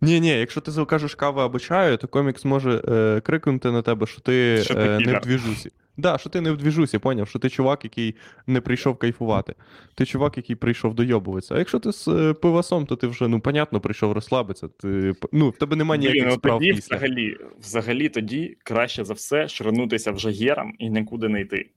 [0.00, 4.06] Ні, ні, якщо ти закажеш каву або чаю, то комік зможе е, крикнути на тебе,
[4.06, 5.70] що ти що е, не в двіжусі.
[5.96, 9.54] Да, що ти не в двіжусі, поняв, що ти чувак, який не прийшов кайфувати.
[9.94, 11.54] Ти чувак, який прийшов дойобуватися.
[11.54, 14.68] А якщо ти з е, пивасом, то ти вже, ну, понятно, прийшов розслабитися.
[14.68, 16.96] Ти, ну, В тебе немає ніяких ну, справ тоді після.
[16.96, 21.70] Взагалі, взагалі тоді краще за все ширнутися вже гером і нікуди не йти.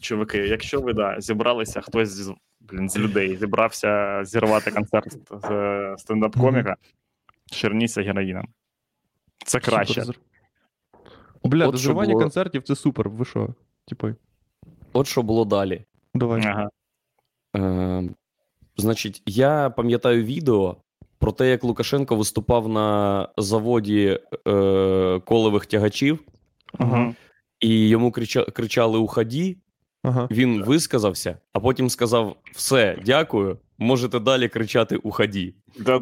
[0.00, 5.46] Чуваки, якщо ви да, зібралися, хтось з блін, з людей зібрався зірвати концерт з
[5.96, 7.54] стендап-коміка, mm-hmm.
[7.54, 8.48] ширніться героїном.
[9.44, 10.00] Це краще.
[10.04, 10.20] Супер.
[11.44, 12.20] Бля, От доживання було...
[12.20, 13.08] концертів це супер.
[13.08, 13.48] Ви що?
[13.88, 14.08] Типу.
[14.92, 15.84] От що було далі.
[16.14, 16.42] Давай.
[16.46, 16.70] Ага.
[17.56, 18.08] Е,
[18.76, 20.76] Значить, я пам'ятаю відео
[21.18, 26.18] про те, як Лукашенко виступав на заводі е, колевих тягачів,
[26.78, 27.14] ага.
[27.60, 29.56] і йому крича, кричали Уході,
[30.02, 30.28] Ага.
[30.30, 35.54] Він висказався, а потім сказав: все, дякую, можете далі кричати Уході.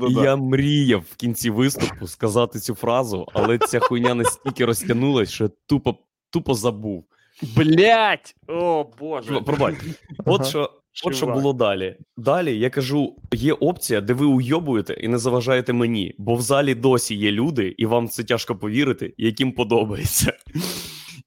[0.08, 5.44] І я мріяв в кінці виступу сказати цю фразу, але ця хуйня настільки розтягнулась, що
[5.44, 5.96] я тупо
[6.30, 7.04] тупо забув.
[7.56, 8.34] Блять!
[8.48, 9.40] О Боже.
[9.40, 9.74] Пробач.
[10.24, 10.70] От що
[11.04, 11.96] От що було далі.
[12.16, 16.74] Далі я кажу: є опція, де ви уйобуєте і не заважаєте мені, бо в залі
[16.74, 20.32] досі є люди, і вам це тяжко повірити, яким подобається.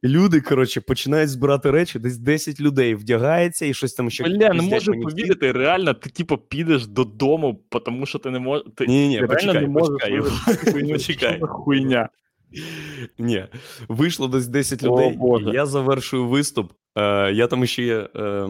[0.04, 4.24] Люди, коротше, починають збирати речі, десь 10 людей вдягається і щось там ще.
[4.24, 8.66] Бля, не можу повірити, реально, ти типу підеш додому, тому що ти не можеш.
[8.76, 10.22] Ти ні, ні, почекай, не почекай,
[10.92, 11.40] почекай.
[11.42, 12.10] хуйня.
[13.20, 13.46] Ні,
[13.88, 16.72] вийшло десь 10 людей, О, і я завершую виступ.
[16.96, 18.48] Е, Я там ще е,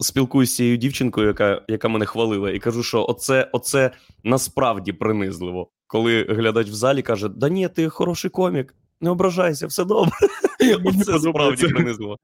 [0.00, 3.90] спілкуюся з цією дівчинкою, яка яка мене хвалила, і кажу, що оце, оце
[4.24, 5.70] насправді принизливо.
[5.86, 8.74] Коли глядач в залі каже: Да ні, ти хороший комік.
[9.00, 10.12] Не ображайся, все добре.
[10.84, 12.18] Мені Це справді принизливо.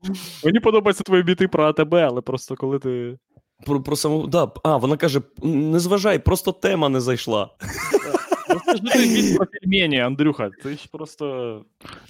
[0.44, 3.18] Мені подобаються твої біти про АТБ, але просто коли ти.
[3.66, 4.26] Про про саму.
[4.26, 4.50] Да.
[4.64, 7.50] А, вона каже: не зважай, просто тема не зайшла.
[8.66, 10.50] Це ж не біт про пельмені, Андрюха.
[10.62, 11.64] Ти ж просто.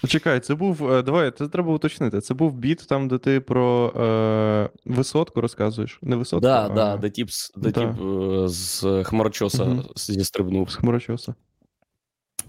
[0.09, 0.92] Чекай, це був.
[0.92, 2.20] Е, давай, це треба уточнити.
[2.20, 5.98] Це був біт там, де ти про е, висотку розказуєш.
[6.03, 6.40] Не висотку.
[6.40, 6.68] Да, а...
[6.68, 7.81] да, де тип, де да.
[7.81, 9.83] тип е, з хмарочоса угу.
[9.96, 10.70] зістрибнув.
[10.70, 11.35] З хмарочоса.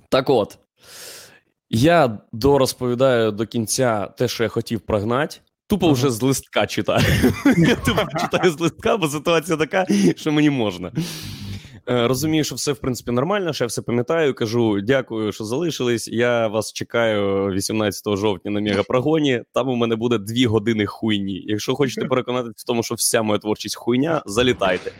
[0.09, 0.57] Так от.
[1.75, 5.37] Я дорозповідаю до кінця те, що я хотів прогнати.
[5.67, 5.93] Тупо ага.
[5.93, 7.03] вже з листка читаю.
[7.57, 10.91] Я тупо читаю з листка, бо ситуація така, що мені можна.
[11.89, 14.33] Е, розумію, що все в принципі нормально, що я все пам'ятаю.
[14.33, 16.07] Кажу, дякую, що залишились.
[16.07, 19.43] Я вас чекаю 18 жовтня на мегапрогоні.
[19.53, 21.43] Там у мене буде дві години хуйні.
[21.47, 24.91] Якщо хочете переконатися в тому, що вся моя творчість хуйня, залітайте.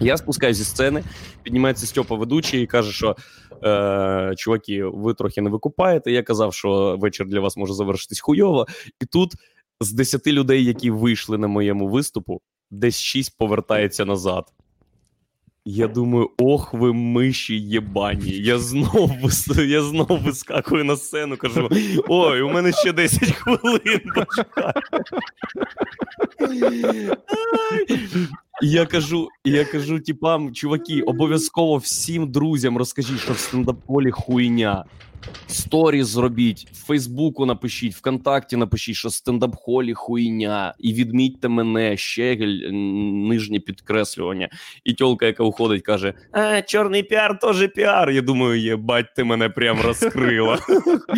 [0.00, 1.04] Я спускаюся зі сцени,
[1.42, 3.16] піднімається Стьопа ведучий і каже, що
[3.64, 6.12] е, чуваки, ви трохи не викупаєте.
[6.12, 8.66] Я казав, що вечір для вас може завершитись хуйово.
[9.00, 9.32] І тут
[9.80, 14.44] з 10 людей, які вийшли на моєму виступу, десь 6 повертається назад.
[15.64, 18.30] Я думаю, ох, ви миші єбані.
[18.30, 19.12] Я знов
[19.68, 21.68] я знов вискакую на сцену, кажу:
[22.08, 24.00] ой, у мене ще 10 хвилин.
[28.62, 34.84] Я кажу, я кажу, типам, чуваки, обов'язково всім друзям розкажіть, що в стендап-холі хуйня.
[35.46, 42.70] Сторіс зробіть, в Фейсбуку напишіть, ВКонтакті напишіть, що стендап-холі хуйня, і відмітьте мене, щегель,
[43.28, 44.48] нижнє підкреслювання.
[44.84, 48.10] І тьолка, яка уходить, каже: А, чорний піар теж піар.
[48.10, 50.58] Я думаю, єбать, ти мене прям розкрила.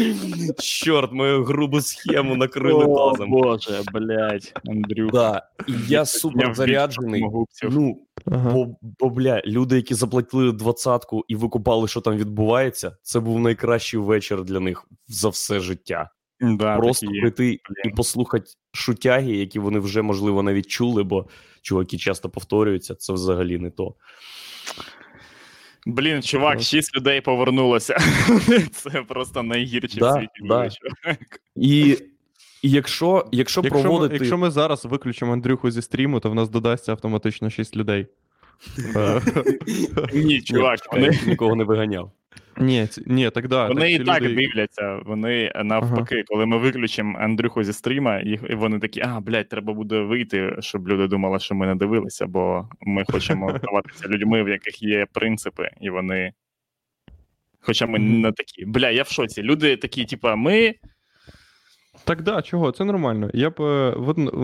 [0.59, 3.31] Чорт, мою грубу схему накрили тазом.
[3.31, 5.43] Боже, блядь, Андрюха.
[5.89, 7.25] Я супер заряджений.
[7.71, 8.53] Ну, Ага.
[8.53, 14.01] Бо, бо бля, люди, які заплатили двадцятку і викупали, що там відбувається, це був найкращий
[14.01, 16.11] вечір для них за все життя.
[16.41, 21.27] Да, Просто прийти і послухати шутяги, які вони вже можливо навіть чули, бо
[21.63, 23.95] чуваки часто повторюються, це взагалі не то.
[25.87, 27.99] Блін, чувак, шість людей повернулося.
[28.73, 30.71] Це просто найгірші Да, в світі да.
[31.57, 31.99] І,
[32.63, 36.49] і якщо, якщо, Якщо, ми, якщо ми зараз виключимо Андрюху зі стріму, то в нас
[36.49, 38.07] додасться автоматично 6 людей.
[40.15, 42.13] Ні, чувак, вони, я нікого не виганяв.
[42.57, 43.69] Ні, ні, так да.
[43.69, 45.01] вони так, і так люди- дивляться.
[45.07, 49.73] Вони навпаки, коли ми виключимо Андрюху зі стріма, їх і вони такі: а, блядь, треба
[49.73, 54.49] буде вийти, щоб люди думали, що ми не дивилися, бо ми хочемо здаватися людьми, в
[54.49, 56.33] яких є принципи, і вони.
[57.61, 58.65] Хоча ми не такі.
[58.65, 59.43] Бля, я в шоці.
[59.43, 60.75] Люди такі, типа, ми.
[62.05, 62.73] Так, да, чого?
[62.73, 63.31] Це нормально.
[63.35, 63.61] Я б.
[63.63, 63.95] е,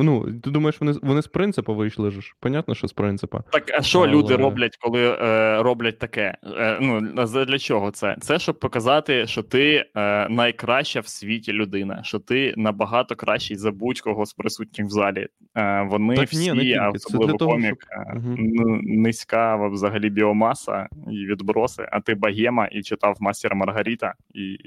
[0.02, 2.34] ну, ти думаєш, вони, вони з принципу вийшли ж?
[2.40, 3.40] Понятно, що з принципу.
[3.52, 6.34] Так, а що Але- люди роблять, коли е, роблять таке?
[6.58, 7.00] Е, ну,
[7.46, 8.16] для чого це?
[8.20, 13.70] Це щоб показати, що ти е, найкраща в світі людина, що ти набагато кращий за
[13.70, 15.26] будь-кого з присутніх в залі.
[15.56, 16.78] Е, вони Так всі, ні, не тільки.
[16.78, 22.66] а особливо того, комік, щоб- е, ну, низька взагалі біомаса і відброси, а ти богема
[22.66, 24.58] і читав мастера Маргарита, і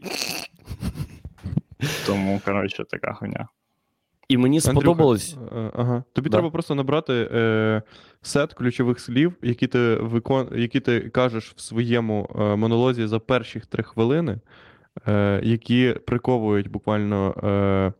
[2.06, 3.48] тому, коротше, така хуйня.
[4.28, 5.38] І мені сподобалось.
[5.58, 6.04] е, Ага.
[6.13, 6.38] Тобі Да.
[6.38, 7.82] треба просто набрати е,
[8.22, 10.48] сет ключових слів, які ти викон...
[10.56, 14.38] які ти кажеш в своєму е, монолозі за перші три хвилини,
[15.08, 17.94] е, які приковують буквально е,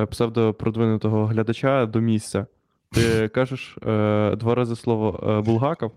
[0.00, 2.46] е, псевдопродвинутого глядача до місця.
[2.92, 5.92] Ти кажеш е, два рази слово е, Булгаков.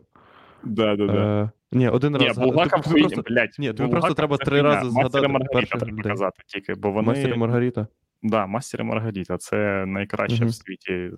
[0.63, 1.51] Да, да, да.
[1.71, 2.37] Ні, один Ні, раз.
[2.37, 3.55] Булгаков Тобі хуйня, просто- блядь.
[3.59, 6.11] Ні, тобі просто треба три рази Мастера згадати Маргарита треба людей.
[6.11, 7.07] казати тільки, бо вони...
[7.07, 7.87] Мастер і Маргарита.
[8.23, 10.91] Да, мастер і Маргарита це найкраще в світі.
[10.93, 11.11] е,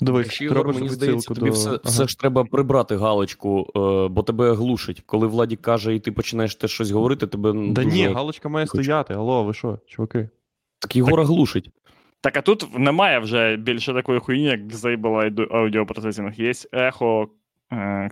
[0.00, 1.52] Дивись, мені здається, тобі до...
[1.52, 1.80] все, Ага.
[1.84, 5.02] все ж треба прибрати галочку, е, бо тебе глушить.
[5.06, 8.82] Коли Владік каже, і ти починаєш теж щось говорити, тебе Да ні, галочка має Хочу.
[8.84, 9.14] стояти.
[9.14, 10.28] Алло, ви що, чуваки?
[10.78, 11.70] Так Єгора глушить.
[12.20, 15.30] Так, а тут немає вже більше такої хуйні, як Disable
[15.86, 16.42] Processing.
[16.42, 17.26] Є Echo
[17.72, 18.10] е,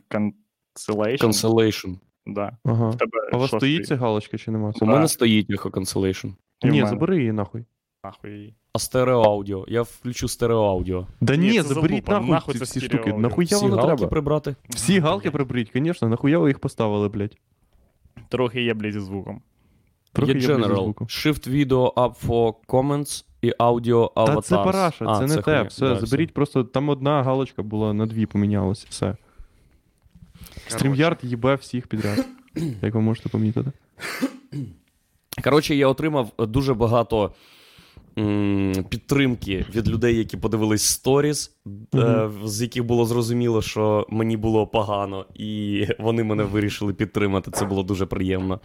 [0.75, 1.19] Cancellation.
[1.27, 1.97] Cancellation.
[2.27, 2.57] Да.
[2.65, 2.89] Ага.
[2.91, 4.73] В тебе А у вас що стоїть ця галочка чи нема?
[4.81, 6.33] У мене стоїть Echo Cancellation.
[6.65, 6.91] І в Ні, мене.
[6.91, 7.65] забери її нахуй.
[8.05, 8.55] Нахуй її.
[8.73, 9.65] А стереоаудіо.
[9.69, 11.07] Я включу стереоаудіо.
[11.21, 13.19] Да Ні, ні, це заберіть залупа, нахуй, нахуй ці це всі стерео штуки.
[13.19, 14.11] Нахуя воно галки треба?
[14.11, 14.55] прибрати.
[14.69, 17.37] Всі галки приберіть, звісно, нахуя ви їх поставили, блядь?
[18.29, 19.43] Трохи є, блядь, зі звуком.
[20.13, 20.75] Трохи Є General.
[20.83, 21.05] звуку.
[21.05, 25.43] Shift video up for comments і audio Та це параша, А, це не те.
[25.43, 25.63] хуйня.
[25.63, 28.87] Все, Да, заберіть просто там одна галочка була на дві помінялася.
[28.91, 29.17] Все.
[30.71, 32.27] StreamYard їбе всіх підряд.
[32.83, 33.73] Як ви можете помітити.
[35.45, 37.33] Коротше, я отримав дуже багато
[38.19, 41.57] м, підтримки від людей, які подивились сторіс,
[41.95, 47.51] е, з яких було зрозуміло, що мені було погано, і вони мене вирішили підтримати.
[47.51, 48.61] Це було дуже приємно.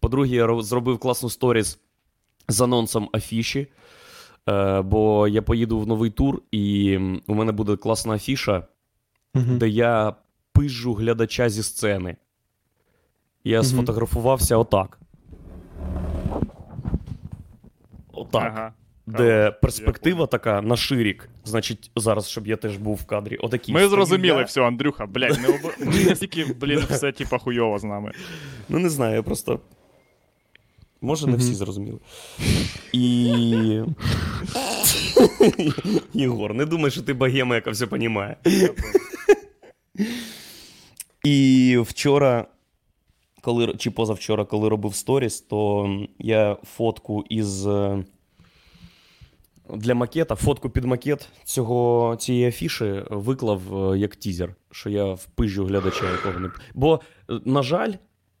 [0.00, 1.78] По-друге, я зробив класну сторіс
[2.48, 3.66] з анонсом афіші.
[4.48, 8.66] е, Бо я поїду в новий тур, і у мене буде класна афіша,
[9.34, 9.58] Мгм.
[9.58, 10.14] де я
[10.60, 12.16] пижу глядача зі сцени.
[13.44, 13.68] Я Мгм.
[13.68, 14.98] сфотографувався отак.
[18.12, 18.52] Отак.
[18.56, 18.72] Ага.
[19.06, 21.28] Де перспектива така на ширік.
[21.44, 23.36] Значить, зараз, щоб я теж був в кадрі.
[23.36, 23.74] Отакий.
[23.74, 24.44] Ми зрозуміли я.
[24.44, 25.60] все, Андрюха, блядь, не об...
[25.86, 28.12] Ми настільки, блін, все типа хуйово з нами.
[28.68, 29.60] Ну, не знаю, я просто.
[31.00, 31.98] Може, не всі зрозуміли.
[32.92, 33.82] І.
[36.14, 38.36] Єгор, не думай, що ти богема, яка все понімає.
[41.24, 42.46] І вчора,
[43.40, 47.66] коли, чи позавчора, коли робив сторіс, то я фотку із.
[47.66, 48.04] е,
[49.74, 55.64] Для макета, фотку під макет цього, цієї афіші виклав е, як тізер, що я впижу
[55.64, 56.50] глядача якого не.
[56.74, 57.92] Бо, е, на жаль,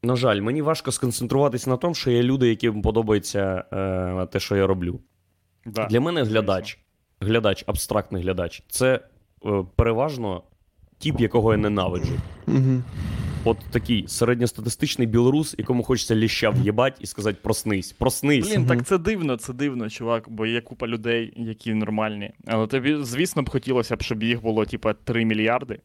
[0.02, 4.56] на жаль, мені важко сконцентруватися на тому, що є люди, яким подобається е, те, що
[4.56, 5.00] я роблю.
[5.66, 5.86] Да.
[5.86, 6.78] Для мене глядач,
[7.20, 9.00] глядач, абстрактний глядач, це
[9.46, 10.42] е, переважно
[11.02, 12.14] тип, якого я ненавиджу.
[12.46, 12.84] Мгм.
[13.44, 18.48] От такий середньостатистичний білорус, якому хочеться ліща в'єбать і сказати проснись, проснись.
[18.48, 22.30] Блін, так це дивно, це дивно, чувак, бо є купа людей, які нормальні.
[22.46, 25.80] Але тобі, звісно, б хотілося б, щоб їх було, типа, 3 мільярди.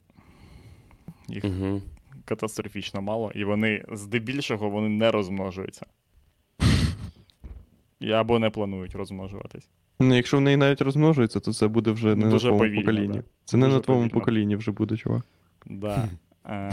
[1.28, 1.82] Їх Угу.
[2.26, 5.86] катастрофічно мало, і вони здебільшого вони не розмножуються.
[8.00, 9.70] І Або не планують розмножуватись.
[10.00, 13.18] Ну, якщо в неї навіть розмножується, то це буде вже не Дуже на твоєму поколінні.
[13.18, 13.24] да.
[13.46, 15.22] Це не Дуже на твоєму поколінні вже буде, чувак.
[15.66, 16.08] Да.
[16.44, 16.72] А,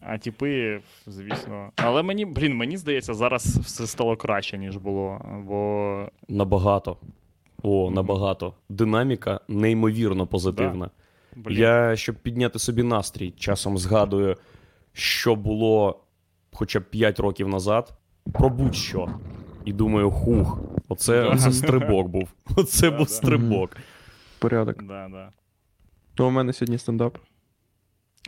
[0.00, 1.70] а типи, звісно.
[1.76, 5.20] Але мені, блін, мені здається, зараз все стало краще, ніж було.
[5.46, 6.96] Бо Набагато.
[7.62, 8.54] О, набагато.
[8.68, 10.90] Динаміка неймовірно позитивна.
[11.36, 14.36] блін, Я, щоб підняти собі настрій, часом згадую,
[14.92, 16.00] що було
[16.52, 17.92] хоча б 5 років назад,
[18.32, 19.08] про будь-що.
[19.66, 20.58] І думаю, хух,
[20.88, 22.28] оце, оце стрибок був.
[22.56, 23.12] Оце Да, був да.
[23.12, 23.76] стрибок.
[24.38, 24.82] Порядок.
[24.82, 25.30] да, да.
[26.18, 27.18] Ну, у мене сьогодні стендап.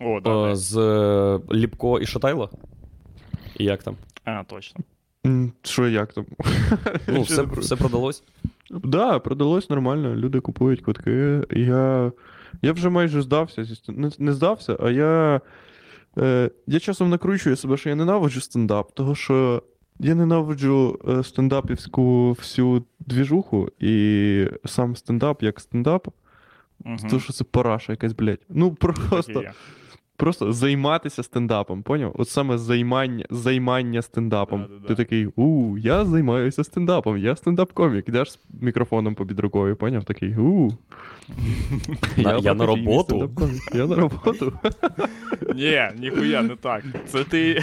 [0.01, 0.57] О, да, Е.
[0.57, 2.51] З е, Ліпко і Шатайло?
[3.57, 3.97] І як там?
[4.24, 4.84] А, точно.
[5.62, 6.26] Що як там?
[7.07, 8.22] Ну, все, все продалось?
[8.70, 11.41] Да, продалось нормально, люди купують квитки.
[11.51, 12.12] Я,
[12.62, 13.66] я вже майже здався.
[13.89, 15.41] Не, не здався, а я.
[16.18, 19.62] Е, я часом накручую себе, що я ненавиджу стендап, того що
[19.99, 26.09] я ненавиджу е, стендапівську всю двіжуху і сам стендап як стендап,
[26.84, 26.96] Угу.
[27.09, 28.38] тому що це параша якась, блядь.
[28.49, 29.42] Ну просто,
[30.16, 32.12] просто займатися стендапом, поняв?
[32.18, 34.61] От саме займання, займання стендапом.
[34.62, 34.86] Да-да-да.
[34.88, 38.09] Ти такий, у, я займаюся стендапом, я стендап-комік.
[38.09, 40.05] Йдеш з мікрофоном під рукою, поняв?
[40.05, 40.70] Такий, у.
[42.16, 43.30] Я- я на роботу.
[43.74, 44.53] Я на роботу.
[45.55, 46.84] Ні, ніхуя не так.
[47.07, 47.62] Це ти.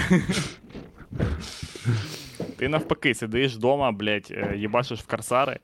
[2.58, 5.60] Ти навпаки сидиш вдома, блядь, е, їбашиш в карсари,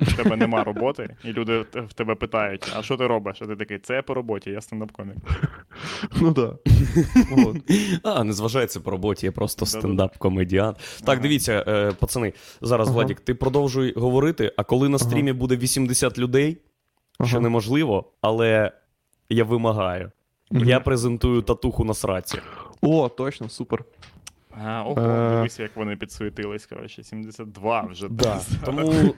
[0.00, 3.38] в тебе нема роботи, і люди в тебе питають, а що ти робиш?
[3.42, 5.16] А ти такий, це я по роботі, я стендап-комік.
[6.20, 6.54] Ну так.
[8.02, 10.76] А, не зважається по роботі, я просто стендап-комедіант.
[11.00, 11.22] Так, Ага.
[11.22, 12.94] дивіться, е, пацани, зараз, Ага.
[12.94, 15.04] Владік, ти продовжуй говорити, а коли на Ага.
[15.10, 16.56] стрімі буде 80 людей,
[17.24, 17.40] що Ага.
[17.40, 18.72] неможливо, але
[19.28, 20.10] я вимагаю.
[20.50, 22.38] Я презентую татуху на сраці.
[22.82, 23.84] О, точно, супер.
[24.64, 25.36] А, ого, Е.
[25.36, 28.08] дивись, як вони підсуетились, коротше, 72 вже.
[28.08, 28.40] Да.
[28.64, 29.14] Тому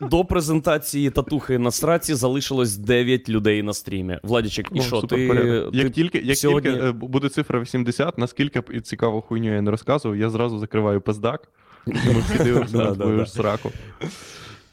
[0.00, 4.18] до презентації татухи на сраці залишилось 9 людей на стрімі.
[4.22, 5.68] Владічик, і що, супер ти.
[5.72, 9.54] Як ти тільки, як сьогодні- тільки е, буде цифра 80, наскільки б і цікаву хуйню
[9.54, 11.48] я не розказував, я зразу закриваю пиздак.
[11.86, 13.70] і всі дивимося на твою сраку.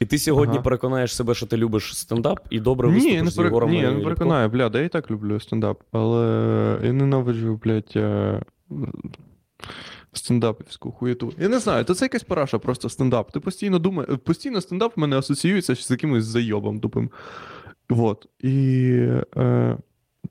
[0.00, 0.62] І ти сьогодні Ага.
[0.64, 3.50] переконаєш себе, що ти любиш стендап, і добре Ні, виступиш я не, з перек...
[3.50, 7.60] Єгором Ні, я не переконаю, бля, да я і так люблю стендап, але я ненавиджу,
[7.64, 8.40] блядь, е,
[10.12, 11.32] стендапівську хуєту.
[11.38, 13.32] Я не знаю, то це якась параша, просто стендап.
[13.32, 17.10] Ти постійно думаєш, постійно стендап в мене асоціюється з якимось зайобом тупим.
[17.90, 18.26] Вот.
[18.40, 18.88] І
[19.36, 19.76] е,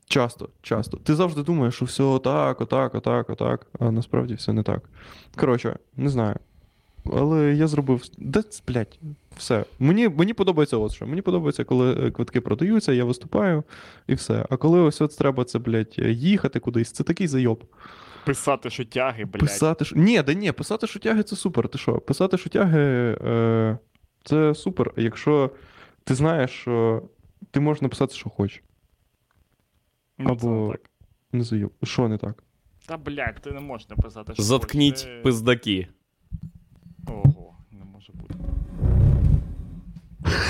[0.05, 0.97] часто, часто.
[0.97, 4.89] Ти завжди думаєш, що все отак, отак, отак, отак, а насправді все не так.
[5.35, 6.35] Коротше, не знаю.
[7.05, 8.03] Але я зробив.
[8.17, 8.99] Де, блядь,
[9.37, 9.65] все.
[9.79, 11.07] Мені, мені подобається от що.
[11.07, 13.63] Мені подобається, коли е, квитки продаються, я виступаю
[14.07, 14.45] і все.
[14.49, 17.63] А коли ось от треба це, блядь, їхати кудись, це такий зайоб.
[18.25, 19.39] Писати, що тяги, блядь.
[19.41, 19.95] Писати ш...
[19.95, 21.69] Ні, да ні, писати шутяги це супер.
[21.69, 21.93] Ти що?
[21.93, 22.81] Писати шутяги
[23.21, 23.77] е...
[24.23, 25.51] це супер, якщо
[26.03, 27.03] ти знаєш, що
[27.51, 28.63] ти можеш написати, що хочеш.
[30.17, 30.81] Ну, це Або так.
[31.31, 31.71] не зайоб.
[31.83, 32.43] Що не так?
[32.85, 35.05] Та, блядь, ти не можеш написати, що Заткніть хочеш.
[35.15, 35.87] Ти- пиздаки.
[37.07, 38.33] Ого, не може бути.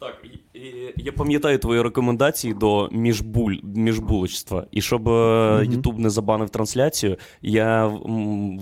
[0.00, 0.57] Так, і- і
[0.96, 4.66] я пам'ятаю твої рекомендації до міжбуль, міжбулочства.
[4.70, 5.66] І щоб е.
[5.70, 7.86] Ютуб не забанив трансляцію, я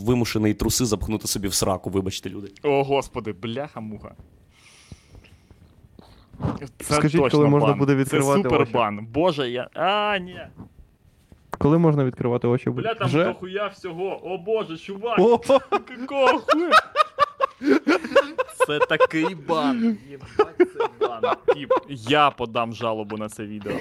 [0.04, 2.48] вимушений труси запхнути собі в сраку, вибачте, люди.
[2.62, 4.14] О, господи, бляха-муха.
[6.78, 7.78] Це Скажіть, точно коли можна бан.
[7.78, 9.06] буде відкривати Це супер бан.
[9.12, 9.68] Боже, я.
[9.74, 10.40] А, ні.
[11.58, 12.70] Коли можна відкривати очі?
[12.70, 13.24] Бля, там Вже?
[13.24, 14.20] дохуя всього.
[14.34, 15.18] О боже, чувак.
[15.18, 15.38] О!
[15.38, 16.70] Какого хуя?
[18.66, 19.98] Це такий бан.
[20.10, 20.85] Єбать, це
[21.22, 21.36] бан.
[21.54, 23.72] Тіп, я подам жалобу на це відео.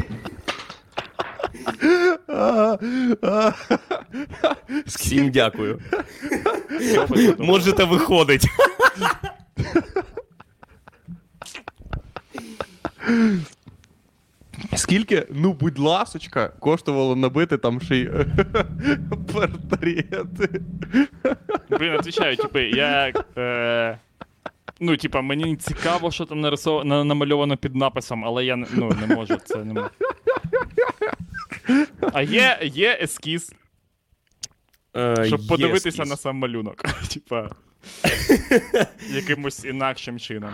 [4.85, 5.79] Всім дякую.
[7.37, 8.47] Можете виходити.
[14.75, 18.09] Скільки, ну, будь ласочка, коштувало набити там ще й
[19.33, 20.61] портрети.
[21.69, 23.13] Блін, отвечаю, типи, я.
[23.37, 23.97] Е,
[24.79, 26.85] ну, типа, мені цікаво, що там нарисов...
[26.85, 29.89] намальовано під написом, але я ну, не можу, це не можу.
[32.13, 33.53] А є, є ескіз,
[34.97, 36.09] Е, щоб є подивитися ескіз.
[36.09, 36.83] на сам малюнок.
[37.13, 37.49] Типа.
[39.09, 40.53] Якимось інакшим чином.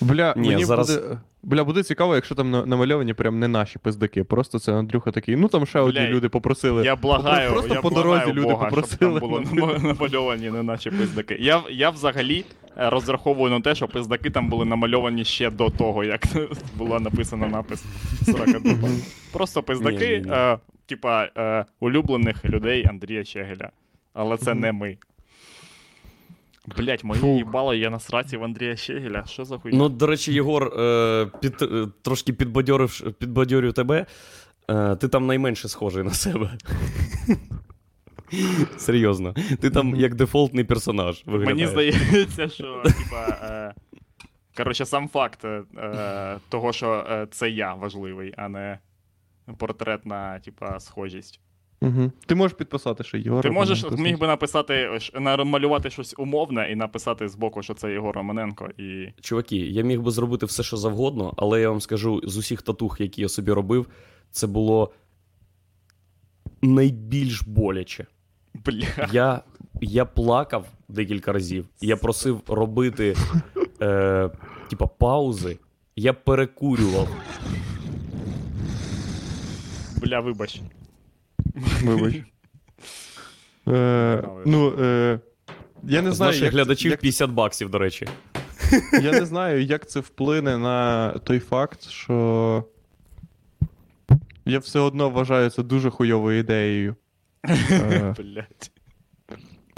[0.00, 4.24] Бля, Ні, мені зараз- буде, бля, буде цікаво, якщо там намальовані прям не наші пиздаки.
[4.24, 5.36] Просто це Андрюха такий.
[5.36, 6.84] Ну там ще одні Бля, люди попросили.
[6.84, 9.18] Я благаю, Просто я по благаю дорозі люди Бога, попросили.
[9.20, 11.36] щоб там було намальовані не наші пиздаки.
[11.40, 12.44] Я, я взагалі
[12.78, 16.22] е, розраховую на те, що пиздаки там були намальовані ще до того, як
[16.76, 17.84] була написана напис
[18.24, 18.88] Сорокадуба.
[19.32, 23.70] Просто пиздаки, е, типа, е, улюблених людей Андрія Чегеля.
[24.14, 24.96] Але це не ми.
[26.66, 27.38] Блять, Фух.
[27.38, 29.24] їбало є на сраці в Андрія Щегеля.
[29.26, 29.78] Що за хуйня?
[29.78, 34.06] Ну, до речі, Єгор, е, під, е, трошки підбадьорив, підбадьорю тебе.
[34.70, 36.58] Е, ти там найменше схожий на себе.
[38.76, 39.34] Серйозно.
[39.60, 41.22] Ти там як дефолтний персонаж.
[41.26, 41.74] Виглядаєш.
[41.74, 43.26] Мені здається, що типа.
[43.42, 43.74] Е,
[44.56, 48.78] коротше, сам факт е, того, що е, це я важливий, а не
[49.58, 51.40] портретна, типа, схожість.
[51.80, 52.12] Угу.
[52.26, 53.42] Ти можеш підписати, що Єгор.
[53.42, 58.16] Ти можеш Романенко міг би написати, намалювати щось умовне і написати збоку, що це Єгор
[58.16, 59.08] Романенко, і.
[59.20, 63.00] Чуваки, я міг би зробити все, що завгодно, але я вам скажу, з усіх татух,
[63.00, 63.86] які я собі робив,
[64.30, 64.92] це було
[66.62, 68.06] найбільш боляче.
[68.54, 69.08] Бля.
[69.12, 69.42] Я,
[69.80, 71.66] я плакав декілька разів.
[71.80, 73.16] Я просив робити
[73.82, 74.30] е,
[74.70, 75.58] типа паузи.
[75.96, 77.08] Я перекурював.
[79.96, 80.60] Бля, вибач.
[81.84, 82.14] Вибач.
[83.68, 85.20] Е, ну, е,
[85.84, 88.08] я не знаю, наших як, глядачів як, 50 баксів, до речі.
[89.02, 92.64] я не знаю, як це вплине на той факт, що
[94.44, 96.96] я все одно вважаю це дуже хуйовою ідеєю.
[97.70, 98.70] Е, Блять.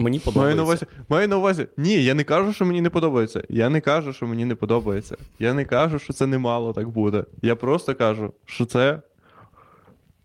[0.00, 0.56] Мені Маю подобається.
[0.56, 1.66] на увазі, маю на увазі.
[1.76, 3.42] Ні, я не кажу, що мені не подобається.
[3.48, 5.16] Я не кажу, що мені не подобається.
[5.38, 7.24] Я не кажу, що це немало так буде.
[7.42, 9.02] Я просто кажу, що це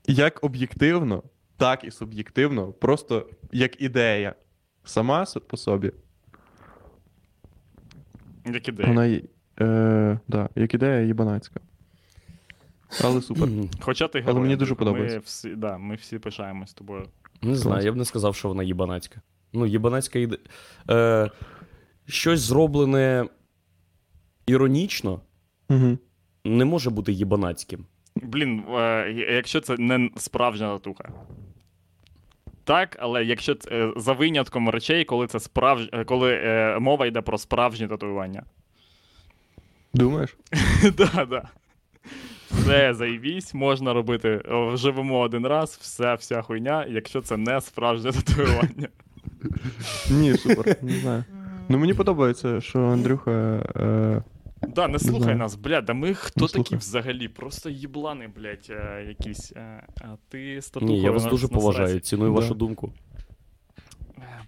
[0.08, 1.24] як об'єктивно,
[1.58, 4.36] так і суб'єктивно, просто як ідея.
[4.84, 5.92] Сама по собі.
[8.46, 8.88] Як ідея.
[8.90, 9.22] Вона є-
[9.62, 11.60] е, да, як ідея їбанацька.
[13.04, 13.50] Але супер.
[13.82, 15.18] Хоча ти Але мені дуже подобається.
[15.18, 17.08] Ми всі, да, ми всі пишаємось тобою.
[17.42, 19.22] Не знаю, я б не сказав, що вона єбанацька.
[19.54, 20.38] Ну, єбанацька іде.
[20.90, 21.30] Е,
[22.06, 23.26] щось зроблене
[24.48, 25.22] іронічно
[25.70, 25.98] Угу.
[26.46, 27.86] не може бути єбанацьким.
[28.16, 31.10] Блін, е, якщо це не справжня татуха.
[32.64, 35.90] Так, але якщо це за винятком речей, коли це справж...
[35.94, 38.44] е, коли е, мова йде про справжні татуювання.
[39.94, 40.38] Думаєш?
[40.98, 41.50] да, да.
[42.52, 44.42] Все, заїбісь, можна робити.
[44.74, 48.88] Живемо один раз, все, вся хуйня, якщо це не справжнє татуювання.
[50.12, 51.24] Ні, супер, не знаю.
[51.70, 53.32] Ну мені подобається, що Андрюха.
[53.76, 54.24] Е,
[54.68, 57.28] Да, не слухай нас, блядь, да ми хто такі взагалі?
[57.28, 59.52] Просто їблани, блядь, е, якісь.
[59.56, 62.40] е, А ти з татухою Ні, я вас дуже поважаю, ціную Да.
[62.40, 62.94] вашу думку.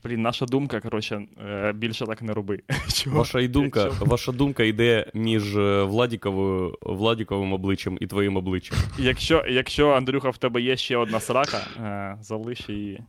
[0.04, 2.60] Блін, наша думка, коротше, е, більше так не роби.
[3.08, 8.78] Ваша і думка, ваша думка йде між е, Владіковою, Владіковим обличчям і твоїм обличчям.
[9.00, 13.00] Якщо, якщо Андрюха, в тебе є ще одна срака, е, залиш її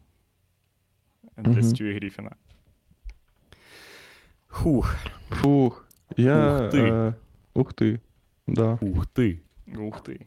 [1.36, 1.62] для.
[1.62, 2.34] Стюї Гріфіна.
[4.48, 4.94] Хух,
[5.30, 5.85] фух.
[6.16, 6.66] Я.
[6.68, 6.74] Ух.
[6.74, 7.14] Е,
[7.54, 8.00] ух ти.
[8.46, 8.78] Да.
[8.80, 9.40] ух ти,
[9.78, 10.20] Ух ти.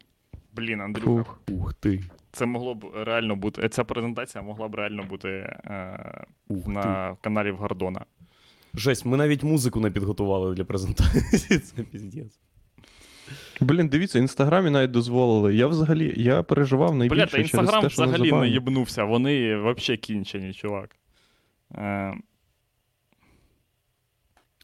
[0.53, 1.39] Блін, Андрюха, Фух.
[1.51, 3.69] ух ти, це могло б реально бути.
[3.69, 6.71] Ця презентація могла б реально бути е, ух ти.
[6.71, 8.05] на каналі в Гордона.
[8.73, 11.59] Жесть, ми навіть музику не підготували для презентації.
[11.59, 12.39] Це піздець.
[13.61, 15.55] Блін, дивіться, інстаграмі навіть дозволили.
[15.55, 19.55] Я взагалі я переживав найбільше Бля, та через інстаграм те, що взагалі не їбнувся, вони
[19.57, 20.95] взагалі кінчені, чувак.
[21.75, 22.13] Е,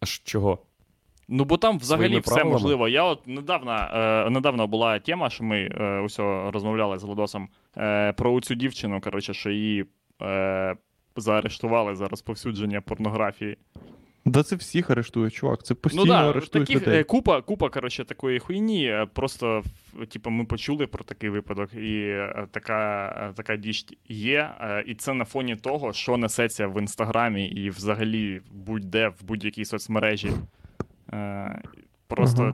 [0.02, 0.60] Аж чого?
[1.28, 2.52] Ну, бо там взагалі все правилами?
[2.52, 2.88] можливо.
[2.88, 8.14] Я от недавно, е, недавно була тема, що ми е, усьо розмовляли з Владосом е,
[8.14, 9.86] про цю дівчину, коротше, що її
[10.22, 10.76] е,
[11.16, 13.58] заарештували за розповсюдження порнографії.
[14.28, 15.64] Да це всіх арештують, чувак.
[15.64, 17.00] Це постійно ну да, арештують таких, людей.
[17.00, 18.86] е, купа, купа, коротше, такої хуйні.
[18.86, 19.64] е, Просто
[20.10, 24.50] типу, ми почули про такий випадок, і е, така, така діч є.
[24.62, 29.66] е, І це на фоні того, що несеться в інстаграмі і взагалі будь-де, в будь-якій
[29.66, 30.32] соцмережі.
[31.14, 31.62] Е,
[32.08, 32.54] Просто Ага.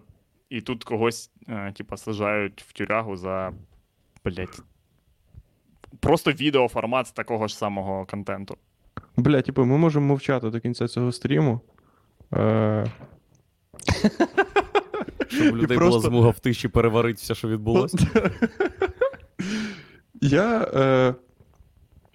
[0.50, 3.54] і тут когось, е, типа, сажають в тюрягу за
[4.26, 4.60] блять.
[6.00, 8.58] Просто відеоформат з такого ж самого контенту.
[9.18, 11.62] Бля, типу, ми можемо мовчати до кінця цього стріму.
[12.34, 12.86] Е,
[15.28, 17.98] Щоб у людей просто- була змога в тиші переварити все, що відбулося.
[20.22, 20.62] Я.
[20.74, 21.16] Е,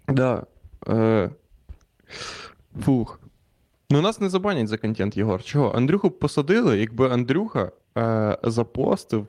[0.08, 0.46] да.
[0.88, 1.30] Е,
[2.84, 3.20] фух.
[3.90, 5.42] Ну, нас не забанять за контент, Єгор.
[5.44, 5.72] Чого?
[5.76, 9.26] Андрюху посадили, якби Андрюха е, запостив.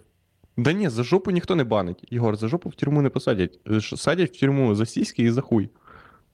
[0.58, 2.06] Да ні, за жопу ніхто не банить.
[2.12, 3.60] Єгор, за жопу в тюрму не посадять.
[3.72, 5.70] Е, Садять в тюрму за сіськи і за хуй.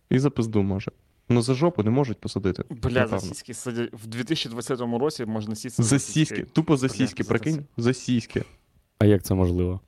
[0.10, 0.92] І за пизду може.
[1.30, 2.64] Ну за жопу не можуть посадити.
[2.70, 3.90] Бля, за сіськи сидять.
[3.94, 6.46] В 2020 році можна сісти За сіськи.
[6.54, 7.66] Тупо за Бля, сіськи, за прикинь?
[7.78, 8.44] За сіськи.
[9.00, 9.80] А як це можливо?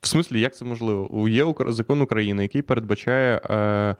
[0.00, 1.28] В смислі, як це можливо?
[1.28, 3.96] Є закон України, який передбачає е,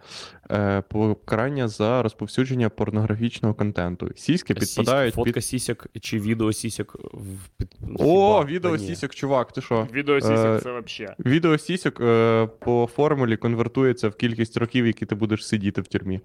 [0.50, 4.10] е, покарання за розповсюдження порнографічного контенту.
[4.16, 5.44] Сіськи підпадають Фотка під.
[5.44, 7.74] сісяк чи відео сісяк в під...
[7.98, 8.44] О, Хіба?
[8.44, 8.86] відео Та ні.
[8.86, 9.88] сісяк, чувак, ти що?
[9.92, 11.14] Відео Е, сісік це вообще.
[11.18, 16.20] Відео сісяк е, по формулі конвертується в кількість років, які ти будеш сидіти в тюрмі.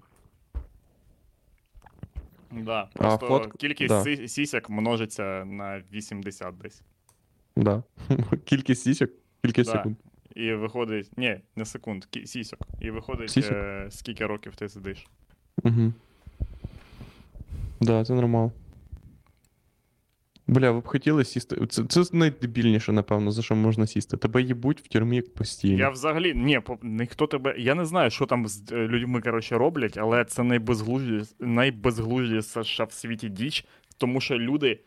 [2.52, 4.28] Да, А просто кількість да.
[4.28, 6.82] сісяк множиться на 80 десь.
[7.56, 7.82] Да.
[8.44, 9.10] Кількість сісік,
[9.46, 9.76] кількість Да.
[9.78, 9.96] секунд.
[10.34, 11.10] І виходить.
[11.16, 12.60] Ні, не секунд, кі- сісяк.
[12.80, 13.52] І виходить, Сісяк?
[13.56, 15.06] е, скільки років ти сидиш.
[15.64, 15.92] Угу.
[17.80, 18.52] Да, це нормально.
[20.48, 21.66] Бля, ви б хотіли сісти.
[21.66, 24.16] Це, це найдебільніше, напевно, за що можна сісти.
[24.16, 25.78] Тебе їбуть в тюрмі постійно.
[25.78, 26.34] Я взагалі.
[26.34, 27.54] Ні, по- ніхто тебе.
[27.58, 30.42] Я не знаю, що там з е, людьми коротше, роблять, але це
[31.40, 33.64] найбезглуздіше в світі діч,
[33.98, 34.80] тому що люди.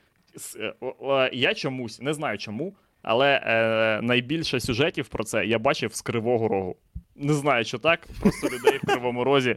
[0.60, 6.02] е, Я чомусь не знаю чому, але е, найбільше сюжетів про це я бачив з
[6.02, 6.76] Кривого Рогу.
[7.16, 8.08] Не знаю, що так.
[8.22, 9.56] Просто людей в Кривому Розі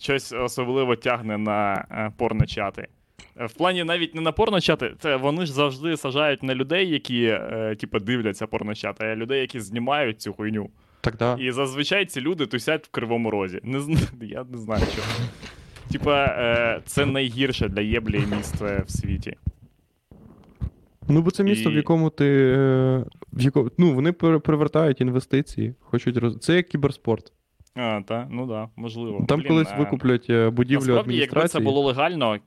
[0.00, 2.88] щось особливо тягне на е, порночати.
[3.36, 7.24] Е, В плані навіть не на порночати, це вони ж завжди сажають на людей, які
[7.24, 10.70] е, типу, дивляться порночати, а людей, які знімають цю хуйню.
[11.00, 11.36] Так, да.
[11.40, 13.60] І зазвичай ці люди тусять в кривому розі.
[13.62, 13.98] Не зна...
[14.20, 15.08] Я не знаю чого.
[15.92, 19.36] Типа, е, це найгірше для єблі місце в світі.
[21.08, 22.26] Ну, бо це місто, в якому ти.
[22.58, 23.70] е, В якому...
[23.78, 26.38] Ну, вони пере- привертають інвестиції, хочуть роз...
[26.38, 27.32] Це як кіберспорт.
[27.74, 29.24] А, та, ну да, можливо.
[29.28, 31.40] Там Блін, колись е, викуплять е, будівлю Насправді, адміністрації.
[31.42, 32.38] якби це було легально,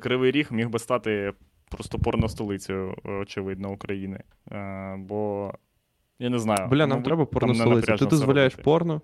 [0.00, 1.32] Кривий Ріг міг би стати
[1.70, 4.20] просто порностолицею, очевидно, України.
[4.98, 5.52] Бо
[6.18, 6.68] я не знаю.
[6.68, 7.80] Бля, нам мабуть, треба порно не.
[7.80, 8.62] Ти дозволяєш робити.
[8.64, 9.00] порно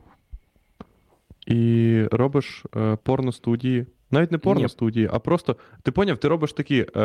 [1.47, 3.87] і робиш е, порно-студії.
[4.11, 5.57] Навіть не порно-студії, а просто.
[5.83, 7.01] Ти поняв, ти робиш такі е,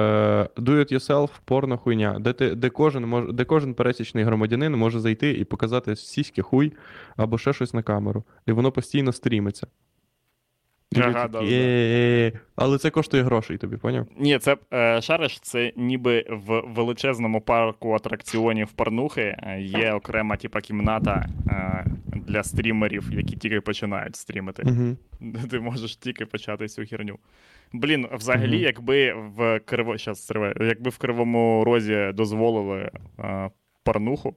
[0.57, 5.43] do-it-yourself порно хуйня, де, ти, де, кожен мож, де кожен пересічний громадянин може зайти і
[5.43, 6.73] показати сіськи хуй
[7.17, 8.23] або ще щось на камеру.
[8.47, 9.67] І воно постійно стрімиться.
[10.95, 12.39] І Ага, такі, да, да.
[12.55, 14.07] Але це коштує грошей, тобі поняв?
[14.17, 20.61] Ні, це е, шариш, це ніби в величезному парку атракціонів порнухи е, є окрема типа
[20.61, 21.85] кімната е,
[22.15, 24.63] для стрімерів, які тільки починають стрімити.
[24.65, 24.97] Угу.
[25.49, 27.19] Ти можеш тільки почати цю херню.
[27.73, 28.63] Блін, взагалі, Мгм.
[28.63, 29.97] якби в Криво...
[29.97, 33.49] Щас, якби в Кривому Розі дозволили е,
[33.83, 34.35] порнуху,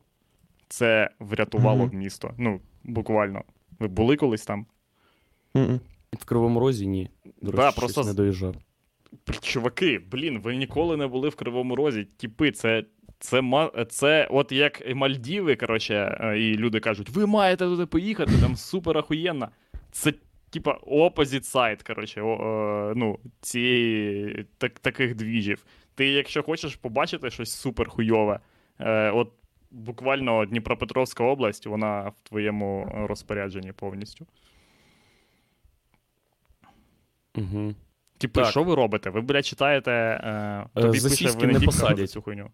[0.69, 2.35] це врятувало б місто.
[2.39, 3.43] Ну, буквально.
[3.79, 4.67] Ви були колись там?
[6.13, 7.11] В Кривому Розі ні.
[7.43, 8.55] До Да, просто не доїжджав.
[9.41, 12.05] Чуваки, блін, ви ніколи не були в Кривому Розі.
[12.05, 12.85] Тіпи, це.
[13.21, 13.43] Це,
[13.89, 18.99] це от як Мальдіви, коротше, е, і люди кажуть, ви маєте туди поїхати, там супер
[18.99, 19.49] ахуєнно.
[19.91, 20.13] Це,
[20.51, 25.65] типа, opposite side, коротше, о, е, ну, цієї так, таких двіжів.
[25.95, 28.41] Ти, якщо хочеш побачити щось супер хуйове,
[28.79, 29.33] е, от
[29.71, 34.27] буквально Дніпропетровська область, вона в твоєму розпорядженні повністю.
[37.37, 37.75] Угу.
[38.19, 38.51] Типу, Так.
[38.51, 39.11] що ви робите?
[39.11, 39.91] Ви, блядь, читаєте.
[39.91, 42.11] Е, Е, тобі пише сіськи не посадять.
[42.11, 42.51] цю хуйню.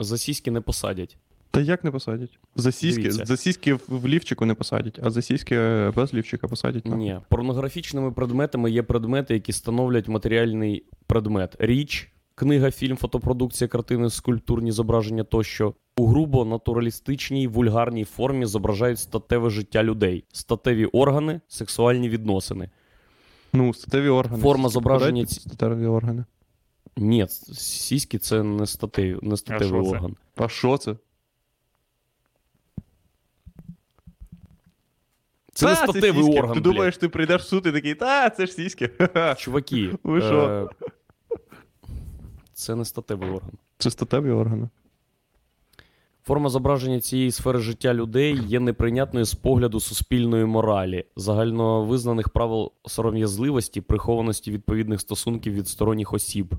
[0.00, 1.16] За сіськи не посадять.
[1.50, 2.38] Та як не посадять?
[2.56, 3.24] За сіськи, Дивіться.
[3.24, 6.84] за сіськи в, в лівчику не посадять, а засіськи е, без лівчика посадять.
[6.86, 7.00] нахуй.
[7.00, 11.56] Ні, порнографічними предметами є предмети, які становлять матеріальний предмет.
[11.58, 15.74] Річ, книга, фільм, фотопродукція, картини, скульптурні зображення тощо.
[15.96, 22.70] У грубо натуралістичній вульгарній формі зображають статеве життя людей, статеві органи, сексуальні відносини.
[23.52, 24.42] Ну, статеві органи.
[24.42, 26.24] Форма зображення ці- Статеві органи.
[26.96, 29.88] Ні, сіськи це не статеві, не статевий це?
[29.90, 30.16] орган.
[30.36, 30.96] А що це?
[35.54, 36.38] Це не статевий сіськи.
[36.38, 36.54] орган.
[36.54, 36.72] Ти блядь.
[36.74, 38.90] думаєш, ти прийдеш в суд і такий, та, це ж сіськи.
[39.38, 40.68] Чуваки, Ви що?
[40.80, 40.86] е,
[42.52, 43.50] це не статевий орган.
[43.78, 44.68] Це статеві органи.
[46.24, 53.80] Форма зображення цієї сфери життя людей є неприйнятною з погляду суспільної моралі, загальновизнаних правил сором'язливості,
[53.80, 56.54] прихованості відповідних стосунків від сторонніх осіб.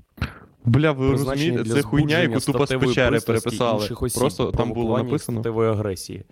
[0.64, 3.88] Бля, ви розумієте, це хуйня, яку тупо з печери переписали.
[4.00, 5.38] осіб, Просто там було написано.
[5.40, 6.24] статевої агресії.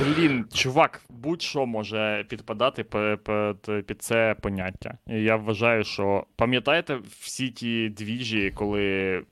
[0.00, 4.98] Блін, чувак, будь-що може підпадати під, під це поняття.
[5.10, 9.22] І я вважаю, що пам'ятаєте всі ті двіжі, коли.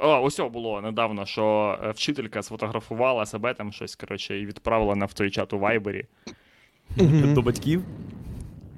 [0.00, 5.06] А, ось було недавно, що е, вчителька сфотографувала себе там щось, коротше, і відправила на
[5.06, 6.04] в той чат у Вайбері.
[7.34, 7.84] До батьків?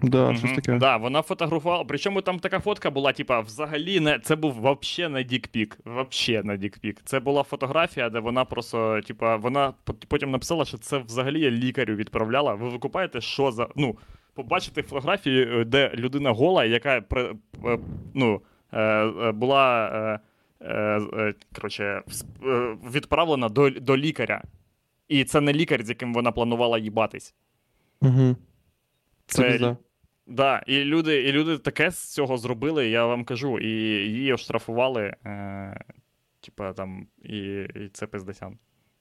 [0.02, 0.78] Да, щось таке.
[0.78, 1.84] Да, вона фотографувала.
[1.84, 4.18] Причому там така фотка була, типа, взагалі не.
[4.18, 5.78] Це був вообще не дікпік.
[5.84, 7.00] Вообще не дікпік.
[7.04, 9.72] Це була фотографія, де вона просто, типа, вона
[10.08, 12.54] потім написала, що це взагалі я лікарю відправляла.
[12.54, 13.68] Ви викупаєте, що за.
[13.76, 13.96] Ну,
[14.34, 17.34] побачити фотографії, е, де людина гола, яка е,
[18.14, 18.40] ну,
[18.72, 20.20] е, е, була.
[20.60, 24.42] Е, е, коротше, е, відправлена до, до лікаря.
[25.08, 27.34] І це не лікар, з яким вона планувала їбатись.
[28.00, 28.36] Угу.
[29.26, 29.76] Це Це.
[30.26, 33.68] Да, і люди, і люди таке з цього зробили, я вам кажу, і
[34.10, 35.84] її оштрафували, е,
[36.40, 38.58] типа там, і, і це пиздесян,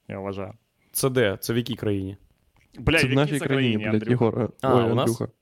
[0.08, 0.52] я вважаю.
[0.92, 1.36] Це де?
[1.40, 2.16] Це в якій країні?
[2.78, 4.52] Бля, Це в якій нашій це країні, блядь, Єгор.
[4.60, 5.10] А, Ой, у нас?
[5.10, 5.32] Андрюха.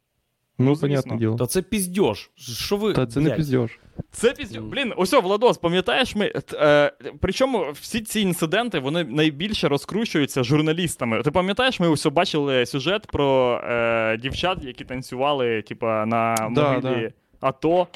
[0.58, 0.88] Ну, звісно.
[0.88, 1.36] понятне діло.
[1.36, 2.30] Та це піздьош.
[2.36, 2.92] Що ви.
[2.92, 3.36] Та це не блядь?
[3.36, 3.78] піздєш.
[4.10, 4.60] Це піздю.
[4.60, 4.70] Мгм.
[4.70, 6.32] Блін, ось о, Владос, пам'ятаєш ми.
[6.54, 11.22] Е, причому всі ці інциденти вони найбільше розкручуються журналістами.
[11.22, 17.12] Ти пам'ятаєш, ми ось бачили сюжет про е, дівчат, які танцювали, типа, на Да, могилі
[17.40, 17.86] АТО.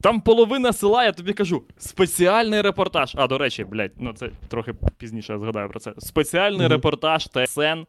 [0.00, 3.12] Там половина села, я тобі кажу, спеціальний репортаж.
[3.16, 5.92] А, до речі, блядь, ну це трохи пізніше я згадаю про це.
[5.98, 6.72] Спеціальний Мгм.
[6.72, 7.84] репортаж ТСН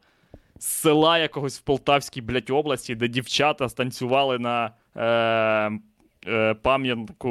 [0.58, 5.78] з села якогось в Полтавській, блядь, області, де дівчата станцювали на е,
[6.32, 7.28] е, пам'ятку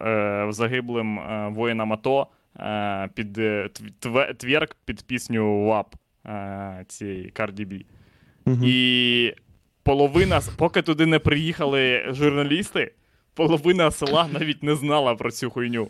[0.00, 2.26] е, загиблим е, воїнам АТО
[2.60, 3.68] е, під е,
[4.00, 5.94] тве- тверк під пісню ВАП
[6.26, 7.84] е, цієї Cardi B.
[8.44, 8.62] Мгм.
[8.64, 9.34] І
[9.82, 12.92] половина, поки туди не приїхали журналісти,
[13.34, 15.88] половина села навіть не знала про цю хуйню.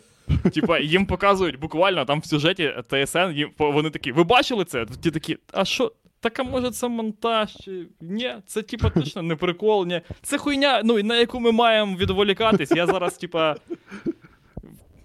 [0.53, 4.85] Типа, їм показують буквально там в сюжеті ТСН, їм, вони такі, ви бачили це?
[5.01, 5.91] Ті такі, а що?
[6.19, 7.55] Так, а може це монтаж?
[7.55, 7.87] Чи...
[8.01, 10.01] Ні, це типа точно не прикол, ні.
[10.21, 12.71] Це хуйня, ну, на яку ми маємо відволікатись.
[12.71, 13.55] Я зараз, типа.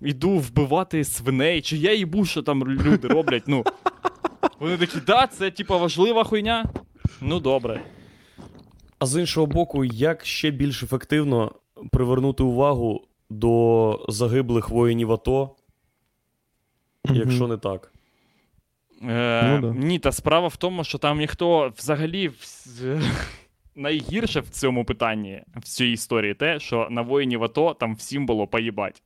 [0.01, 3.43] Йду вбивати свиней, чи я їбу, що там люди роблять.
[3.47, 3.65] Ну.
[4.61, 6.65] Вони такі, да, це типа важлива хуйня.
[7.21, 7.81] Ну добре.
[8.99, 11.53] А з іншого боку, як ще більш ефективно
[11.93, 15.57] привернути увагу до загиблих воїнів АТО,
[17.05, 17.93] якщо не так?
[19.11, 19.78] Е, Ну да.
[19.78, 22.30] Ні, та справа в тому, що там ніхто взагалі
[23.76, 28.46] найгірше в цьому питанні, в цій історії, те, що на воїнів АТО там всім було
[28.46, 29.02] поїбать.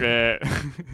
[0.00, 0.40] Е,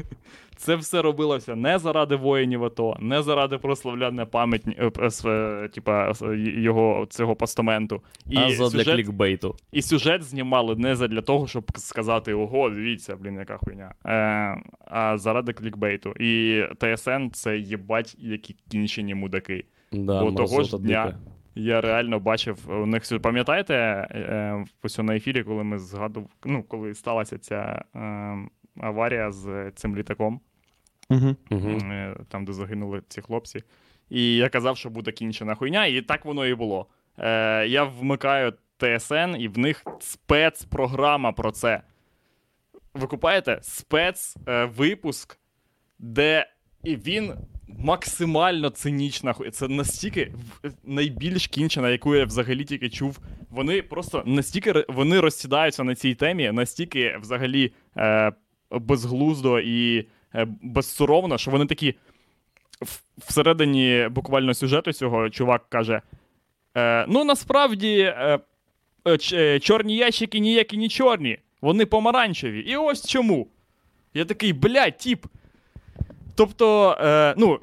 [0.66, 5.68] Це все робилося не заради воїнів АТО, не заради прославляння пам'ятні, е, е, с- е,
[5.68, 6.12] типа,
[6.56, 8.02] його цього постаменту.
[8.30, 9.56] І а задля сюжет, клікбейту.
[9.72, 13.94] і сюжет знімали не задля того, щоб сказати: ого, дивіться, блін, яка хуйня.
[14.06, 16.12] Е, а заради клікбейту.
[16.20, 19.64] І ТСН це їбать, які кінчені мудаки.
[19.92, 21.18] Да, Бо того ж дня дика.
[21.54, 27.38] Я реально бачив у них пам'ятаєте, ось на ефірі, коли ми згадували, ну, коли сталася
[27.38, 28.36] ця е,
[28.80, 30.40] аварія з цим літаком,
[31.12, 33.62] Е, там, де загинули ці хлопці.
[34.10, 36.86] І я казав, що буде кінчена хуйня, і так воно і було.
[37.18, 41.82] Е, я вмикаю ТСН, і в них спецпрограма про це.
[42.94, 45.38] Ви купаєте спецвипуск,
[45.98, 46.46] де
[46.84, 47.34] і він
[47.68, 49.34] максимально цинічна.
[49.52, 50.32] Це настільки
[50.84, 53.18] найбільш кінчена, яку я взагалі тільки чув.
[53.50, 58.32] Вони просто настільки вони розсідаються на цій темі, настільки взагалі е,
[58.70, 61.94] безглуздо і е, безсоромно, що вони такі.
[63.18, 66.00] Всередині буквально сюжету цього чувак каже:
[66.76, 68.14] е, Ну, насправді,
[69.32, 72.60] е, чорні ящики ніякі не чорні, вони помаранчеві.
[72.60, 73.48] І ось чому.
[74.14, 75.26] Я такий, блядь, тіп.
[76.34, 77.58] Тобто, е, ну,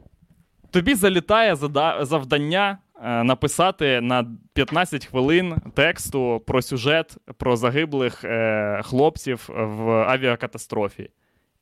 [0.72, 1.56] тобі залітає
[2.02, 11.10] завдання написати на 15 хвилин тексту про сюжет про загиблих е, хлопців в авіакатастрофі.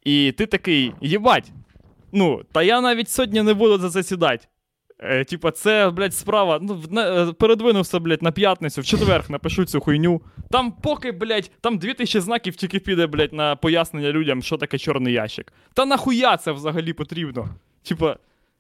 [0.03, 1.51] І ти такий, їбать.
[2.11, 4.47] Ну, та я навіть сьогодні не буду за це сідати.
[4.99, 6.59] Е, типа, це, блядь, справа.
[6.61, 10.21] Ну, на- е, передвинувся, блядь, на п'ятницю, в четвер напишу цю хуйню.
[10.49, 15.13] Там поки, блядь, там 2000 знаків тільки піде, блядь, на пояснення людям, що таке чорний
[15.13, 15.53] ящик.
[15.73, 17.49] Та нахуя це взагалі потрібно?
[17.83, 18.15] Типа,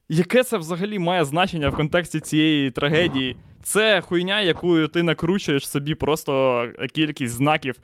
[0.09, 3.35] яке це взагалі має значення в контексті цієї трагедії?
[3.63, 7.75] Це хуйня, яку ти накручуєш собі просто кількість знаків.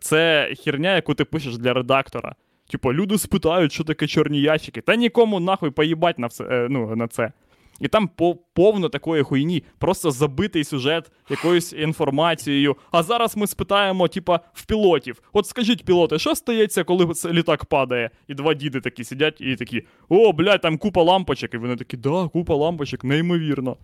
[0.00, 2.34] Це херня, яку ти пишеш для редактора.
[2.70, 4.80] Типу, люди спитають, що таке чорні ящики.
[4.80, 7.32] Та нікому нахуй поїбать на все, е, ну, на це.
[7.80, 12.76] І там по- повно такої хуйні, просто забитий сюжет якоюсь інформацією.
[12.90, 18.10] А зараз ми спитаємо, типа, в пілотів: от скажіть, пілоти, що стається, коли літак падає?
[18.28, 21.54] І два діди такі сидять і такі: о, блядь, там купа лампочок.
[21.54, 23.76] І вони такі, да, купа лампочок, неймовірно.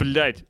[0.00, 0.44] Блядь.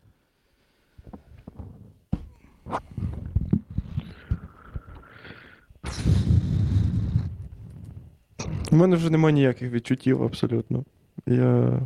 [8.72, 10.84] У мене вже немає ніяких відчуттів абсолютно.
[11.26, 11.80] Я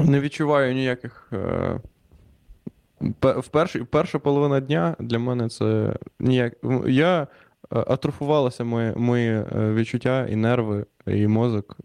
[0.00, 1.28] не відчуваю ніяких.
[1.32, 1.80] Е...
[3.22, 3.48] В
[3.90, 6.54] перша половина дня для мене це ніяк.
[6.86, 7.26] Я е,
[7.70, 11.76] атрофувалося моє, мої е, відчуття і нерви, і мозок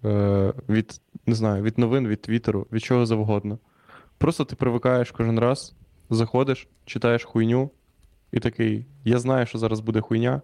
[0.70, 3.60] від, не знаю, від новин, від твіттеру, від чого завгодно.
[4.18, 5.76] Просто ти привикаєш кожен раз,
[6.10, 7.70] заходиш, читаєш хуйню,
[8.32, 10.42] і такий: я знаю, що зараз буде хуйня,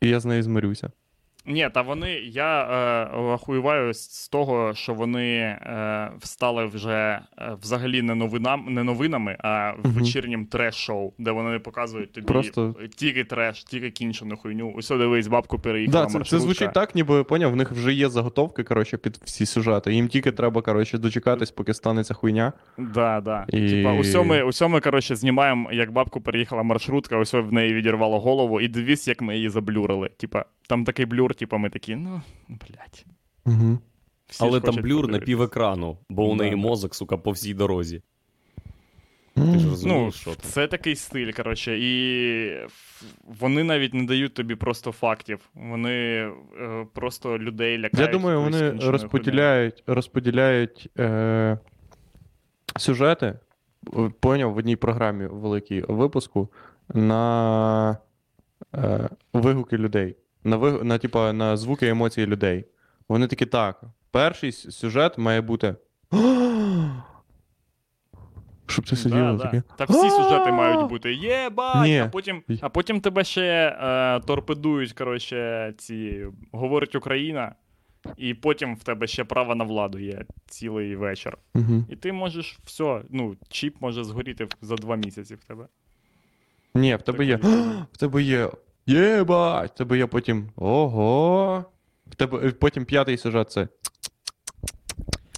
[0.00, 0.90] і я з нею змирюся.
[1.46, 2.12] Ні, та вони.
[2.12, 8.84] Я е, охуєваю з того, що вони е, стали вже е, взагалі не новинам, не
[8.84, 9.92] новинами, а Мгм.
[9.94, 14.72] вечірнім треш-шоу, де вони показують тобі Просто- тільки треш, тільки кінчену хуйню.
[14.76, 18.08] Ось дивись, бабку переїхала Да, це, це звучить так, ніби поняв, в них вже є
[18.08, 19.94] заготовки, коротше, під всі сюжети.
[19.94, 22.52] Їм тільки треба, коротше, дочекатись, поки станеться хуйня.
[22.78, 23.44] Да, да.
[23.48, 27.74] І- Типа, усьо ми, усьо ми, коротше, знімаємо, як бабку переїхала маршрутка, ось в неї
[27.74, 30.10] відірвало голову, і дивись, як ми її заблюрили.
[30.16, 33.04] Типа, там такий блюр, типа, ми такі, ну, блядь.
[33.46, 33.78] Угу.
[34.26, 35.26] Всі Але там блюр на подивитися.
[35.26, 36.56] пів екрану, бо у неї да.
[36.56, 38.02] мозок, сука, по всій дорозі.
[39.34, 40.40] Ти ж Ну, розумієш, що там.
[40.42, 42.66] це такий стиль, коротше, і
[43.40, 45.50] вони навіть не дають тобі просто фактів.
[45.54, 45.92] Вони
[46.60, 47.98] е, просто людей лякають.
[47.98, 51.58] Я думаю, вони розподіляють, розподіляють е,
[52.76, 53.38] сюжети,
[54.20, 56.48] поняв, в одній програмі великій випуску
[56.94, 57.98] на
[58.74, 60.84] е, вигуки людей, на, виг...
[60.84, 62.64] на, типа, на звуки і емоції людей.
[63.08, 63.80] Вони такі так.
[64.10, 65.76] Перший сюжет має бути.
[68.66, 69.62] Щоб це сиділо Да, таке.
[69.68, 69.74] да.
[69.76, 75.74] Та всі сюжети мають бути єбать, а потім, а потім тебе ще е, торпедують, коротше,
[75.78, 77.54] ці говорить Україна,
[78.16, 81.38] і потім в тебе ще право на владу є цілий вечір.
[81.54, 81.86] Мгм.
[81.90, 85.66] І ти можеш все, ну, чіп може згоріти за два місяці в тебе.
[86.74, 87.36] Ні, в тебе є.
[87.92, 88.50] В тебе є.
[88.86, 89.74] Єбать!
[89.74, 90.48] Тебе є потім.
[90.56, 91.64] Ого.
[92.06, 93.68] В тебе е, потім п'ятий сюжет це.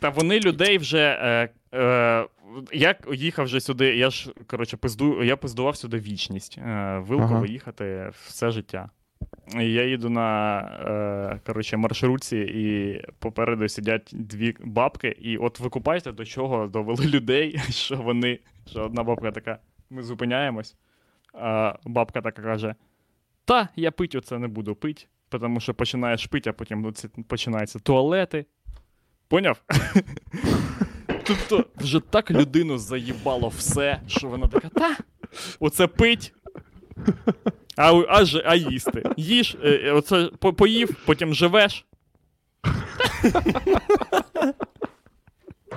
[0.00, 1.18] Та вони людей вже.
[1.22, 2.26] Е, е,
[2.72, 6.58] я їхав вже сюди, я ж коротше пизду, я пиздував сюди вічність.
[6.58, 7.46] Е, Вилково Ага.
[7.46, 8.90] їхати все життя.
[9.54, 10.58] Я їду на
[11.34, 15.08] е, коротше, маршрутці, і попереду сидять дві бабки.
[15.08, 18.38] І от ви купаєте, до чого довели людей, що вони.
[18.66, 19.58] Що одна бабка така:
[19.90, 20.76] ми зупиняємось.
[21.32, 22.74] А бабка така каже:
[23.44, 26.94] Та, я пить оце не буду пить, тому що починаєш пити, а потім
[27.28, 28.46] починаються туалети.
[29.28, 29.62] Поняв?
[31.24, 34.96] Тобто вже так людину заїбало все, що вона така, та,
[35.60, 36.34] оце пить.
[37.76, 39.02] А, а, ж- а їсти.
[39.16, 41.86] Їж, е, е, оце по- поїв, потім живеш.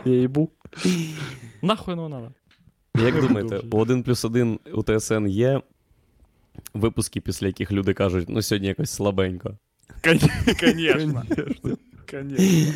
[0.05, 0.49] Я їбу.
[1.61, 2.32] Нахуй воно надо.
[3.05, 3.68] Як думаєте, Дуже.
[3.72, 5.61] у 1 плюс 1 у ТСН є
[6.78, 9.57] випуски, після яких люди кажуть, ну сьогодні якось слабенько.
[10.59, 11.23] Конечно.
[12.11, 12.73] Конечно.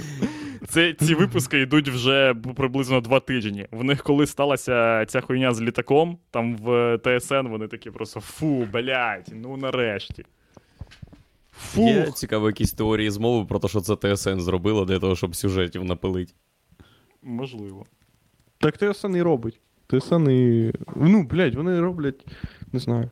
[0.67, 3.67] Це, ці випуски йдуть вже приблизно два тижні.
[3.71, 8.67] В них, коли сталася ця хуйня з літаком, там в ТСН вони такі просто фу,
[8.73, 10.25] блядь, ну нарешті.
[11.75, 12.15] Є Фух.
[12.15, 16.35] цікаво якісь теорії змови про те, що це ТСН зробило для того, щоб сюжетів напилить.
[17.23, 17.85] Можливо.
[18.57, 19.59] Так ТСН і робить.
[19.87, 20.71] ТСН і.
[20.95, 22.25] Ну, блядь, вони роблять.
[22.73, 23.09] Не знаю.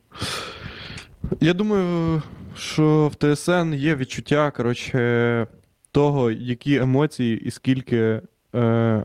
[1.40, 2.22] Я думаю,
[2.56, 5.46] що в ТСН є відчуття, коротше,
[5.92, 8.22] того, які емоції і скільки.
[8.54, 9.04] Е,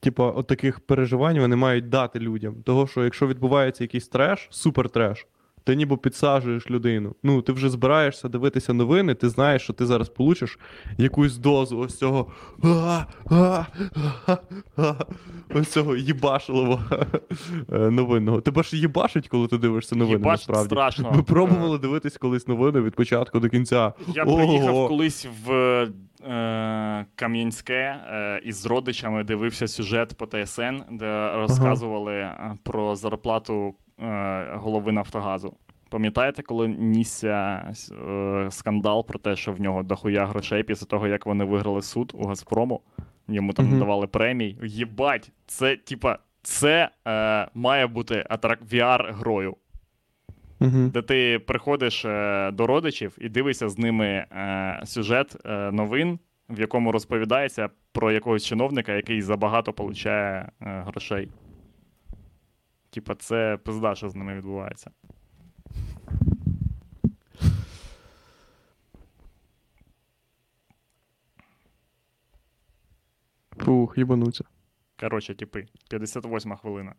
[0.00, 2.62] Типа, от таких переживань вони мають дати людям.
[2.62, 5.26] Того, що якщо відбувається якийсь треш, супер треш,
[5.66, 7.14] ти ніби підсаджуєш людину.
[7.22, 10.58] Ну, ти вже збираєшся дивитися новини, ти знаєш, що ти зараз получиш
[10.98, 12.26] якусь дозу ось цього.
[15.54, 16.80] Ось цього їбашливого
[17.72, 18.40] е, новинного.
[18.40, 20.74] Тебе ж їбашить, коли ти дивишся новини, Їбашить насправді.
[20.74, 21.10] страшно.
[21.10, 23.92] Ви пробували дивитись колись новини від початку до кінця.
[24.14, 24.36] Я Ого.
[24.36, 32.54] приїхав колись в е, Кам'янське е, із родичами дивився сюжет по ТСН, де розказували е,
[32.62, 33.85] про зарплату е,
[34.52, 35.56] голови Нафтогазу.
[35.88, 37.64] Пам'ятаєте, коли нісся
[38.08, 42.12] е, скандал про те, що в нього дохуя грошей після того, як вони виграли суд
[42.14, 42.80] у Газпрому?
[43.28, 43.78] Йому там Мгм.
[43.78, 44.58] давали премії.
[44.62, 49.56] Єбать, це типа, це е, має бути атрак VR-грою
[50.60, 50.90] Угу.
[50.92, 56.18] де ти приходиш е, до родичів і дивишся з ними е, сюжет е, новин,
[56.48, 61.28] в якому розповідається про якогось чиновника, який забагато получає е, грошей.
[62.96, 64.90] Типа, це пизда, що з ними відбувається.
[73.58, 74.44] Фух, їбануться.
[75.00, 76.94] Коротше, типи, 58 хвилина.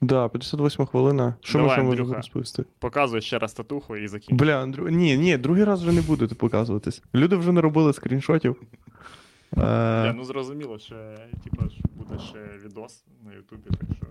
[0.00, 1.34] Да, 58 хвилина.
[1.40, 2.64] Що ми ще можемо розповісти?
[2.78, 4.44] Показую ще раз татуху і закінчу.
[4.44, 4.88] Бля, Андрю...
[4.88, 7.02] Ні, ні, другий раз вже не будете показуватись.
[7.14, 8.62] Люди вже не робили скріншотів.
[9.56, 9.62] Я,
[10.10, 10.94] Е, ну зрозуміло, що
[11.44, 11.64] типа,
[11.94, 14.06] буде ще відос на Ютубі, так що.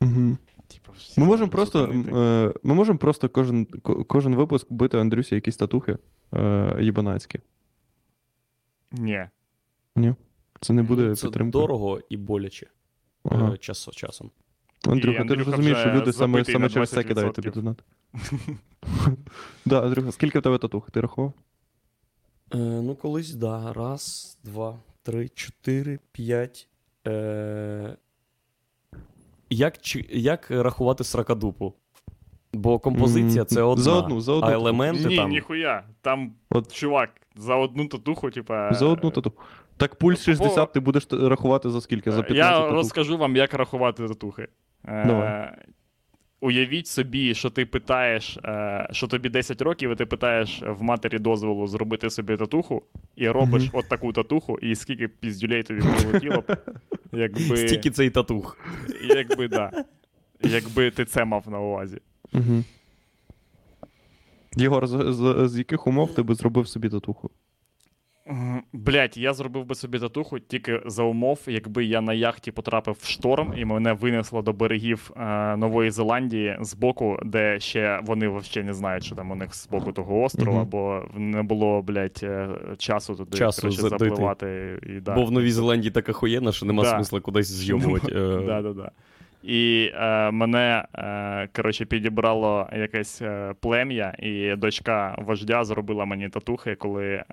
[0.00, 0.36] Угу.
[0.68, 3.66] Типа, всі Ми можемо просто, е, ми можемо просто кожен,
[4.06, 5.98] кожен випуск бити Андрюсі якісь татухи
[6.34, 7.40] е, їбанацькі.
[8.92, 9.26] Ні.
[10.60, 11.62] Це не буде Це підтримкою.
[11.62, 12.66] дорого і боляче
[13.24, 13.54] Ага.
[13.54, 14.30] е, час, часом.
[14.88, 17.84] Андрюха, ти ж розумієш, що люди саме, саме через це кидають тобі донат.
[19.64, 20.90] Да, Андрюха, скільки в тебе татух?
[20.90, 21.32] Ти рахував?
[22.54, 23.72] Е, ну, колись, да.
[23.72, 26.68] Раз, два, три, чотири, п'ять.
[27.06, 27.96] Е...
[29.50, 31.74] Як, чи- як рахувати сракадупу?
[32.52, 34.48] Бо композиція це одна, за одну, за одну.
[34.48, 35.30] а елементи Ні, там.
[35.30, 35.84] ніхуя.
[36.02, 36.72] Там, От.
[36.72, 38.72] чувак, за одну татуху, типа.
[38.72, 39.32] За одну тату.
[39.76, 42.10] Так пульс Бо- 60 ти будеш рахувати за скільки?
[42.12, 42.72] За 15 Я татух.
[42.76, 44.48] розкажу вам, як рахувати татухи.
[44.84, 45.50] Е, Давай.
[46.42, 51.18] Уявіть собі, що ти питаєш, е, що тобі 10 років, і ти питаєш в матері
[51.18, 52.82] дозволу зробити собі татуху,
[53.16, 53.70] і робиш Мгм.
[53.74, 56.56] от таку татуху, і скільки піздюлей тобі прилетіло б,
[57.12, 58.58] якби, Стільки цей татух.
[59.08, 59.84] якби, да,
[60.42, 61.98] якби ти це мав на увазі.
[62.32, 62.64] Угу.
[64.56, 67.30] Єгор, з, з, з яких умов ти би зробив собі татуху?
[68.72, 73.06] Блять, я зробив би собі татуху тільки за умов, якби я на яхті потрапив в
[73.06, 78.66] шторм і мене винесло до берегів е, Нової Зеландії з боку, де ще вони взагалі
[78.66, 82.24] не знають, що там у них з боку того острова, бо не було, блять,
[82.78, 84.78] часу туди Часу коротше, запливати.
[84.82, 85.14] І, да.
[85.14, 86.90] Бо в Новій Зеландії така хуєна, що нема Да.
[86.90, 88.12] смисла кудись зйомувати.
[88.12, 88.90] е, Да, да, да.
[89.42, 96.74] І е, мене е, коротше, підібрало якесь е, плем'я, і дочка вождя зробила мені татухи,
[96.74, 97.24] коли е,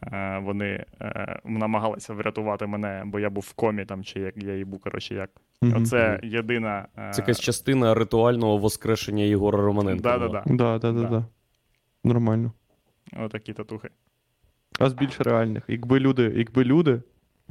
[0.43, 4.78] вони е, намагалися врятувати мене, бо я був в комі там, чи як я їбу,
[4.78, 5.30] коротше, як.
[5.62, 5.82] Мгм.
[5.84, 6.88] Оце єдина.
[6.97, 10.01] Е, Це якась частина ритуального воскрешення Єгора Романенка.
[10.03, 10.43] да, да, була.
[10.45, 10.53] да.
[10.55, 11.08] Да, да, да, Да.
[11.10, 11.26] да.
[12.03, 12.51] Нормально.
[13.20, 13.89] Отакі татухи.
[14.80, 15.64] А з більш реальних.
[15.68, 17.01] Якби люди, якби люди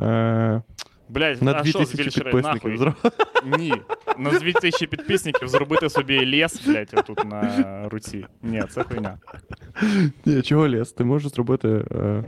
[0.01, 0.63] е,
[1.09, 3.13] Блять, на а що 2000 збільшити підписників нахуй?
[3.59, 3.75] Ні.
[4.19, 8.27] На 2000 підписників зробити собі ліс, блять, отут на руці.
[8.43, 9.19] Ні, це хуйня.
[10.25, 10.93] Ні, чого ліс?
[10.93, 11.69] Ти можеш зробити.
[11.69, 12.25] Е,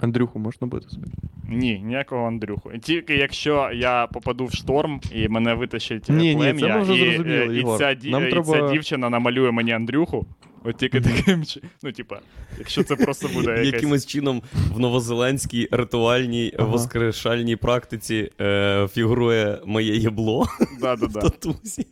[0.00, 1.06] Андрюху можна бити собі.
[1.48, 2.70] Ні, ніякого Андрюху.
[2.82, 7.30] Тільки якщо я попаду в шторм і мене витащить Ні, ні, це ми вже і,
[7.30, 10.26] е, і, ця, Нам і треба- ця дівчина намалює мені Андрюху,
[10.64, 11.70] от тільки таким чином.
[11.82, 12.20] Ну, типа,
[12.58, 13.72] якщо це просто буде якесь...
[13.72, 14.42] Якимось чином
[14.74, 16.68] в новозеландській ритуальній Ага.
[16.68, 20.46] воскрешальній практиці е, фігурує моє єбло
[20.80, 21.20] Да, да, да.
[21.30, 21.86] татусі.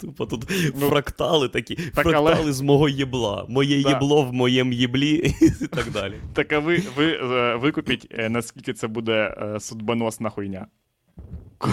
[0.00, 0.44] Тупо тут
[0.80, 1.76] Ну, фрактали такі.
[1.94, 3.46] так, але- з мого єбла.
[3.48, 3.90] Моє Да.
[3.90, 5.14] єбло в моєму єблі
[5.62, 6.14] і так далі.
[6.32, 10.66] Так а ви, ви е, викупіть, е, наскільки це буде е, судьбоносна хуйня.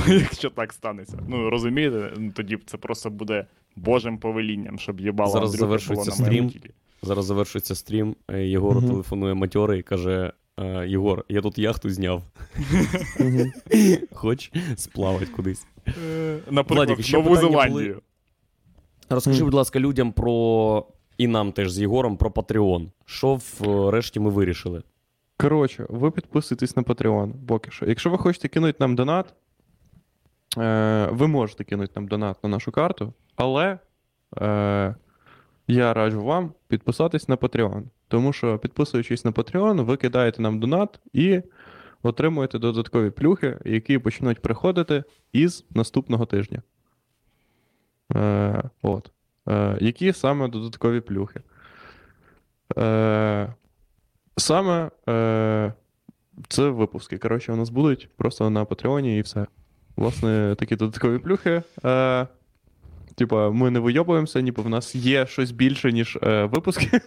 [0.08, 1.20] Якщо так станеться.
[1.28, 3.46] Ну, розумієте, тоді це просто буде
[3.76, 6.62] Божим повелінням, щоб їбало Зараз Андрюха завершується було на моєму стрім.
[6.62, 6.72] тілі.
[7.02, 8.16] Зараз завершується стрім.
[8.30, 8.90] е, Єгору Мгм.
[8.90, 12.24] телефонує матьори і каже: е, Єгор, я тут яхту зняв.
[13.20, 13.52] Мгм.
[14.14, 15.66] Хоч сплавати кудись.
[16.50, 18.02] Наприклад, Владик, ще Нову питання Зеландію.
[19.10, 19.46] Розкажи, Мгм.
[19.48, 20.86] будь ласка, людям про.
[21.18, 22.88] І нам теж з Єгором про Patreon.
[23.06, 24.84] Що врешті ми вирішили?
[25.38, 27.86] Коротше, ви підписуєтесь на Patreon поки що.
[27.86, 29.34] Якщо ви хочете кинути нам донат,
[30.58, 33.80] е, ви можете кинути нам донат на нашу карту, але
[34.42, 34.96] е,
[35.68, 37.84] я раджу вам підписатись на Patreon.
[38.08, 41.42] Тому що, підписуючись на Patreon, ви кидаєте нам донат і
[42.04, 46.62] отримуєте додаткові плюхи, які почнуть приходити із наступного тижня.
[48.16, 49.12] Е, от.
[49.48, 51.42] Е, які саме додаткові плюхи?
[52.78, 53.54] Е,
[54.38, 55.74] Саме е,
[56.48, 57.18] це випуски.
[57.18, 59.46] Коротше, у нас будуть просто на Патреоні і все.
[59.96, 61.64] Власне, такі додаткові плюхи.
[61.86, 62.28] Е,
[63.18, 67.00] Типа, ми не вийобуємося, ніби в нас є щось більше, ніж е, випуски.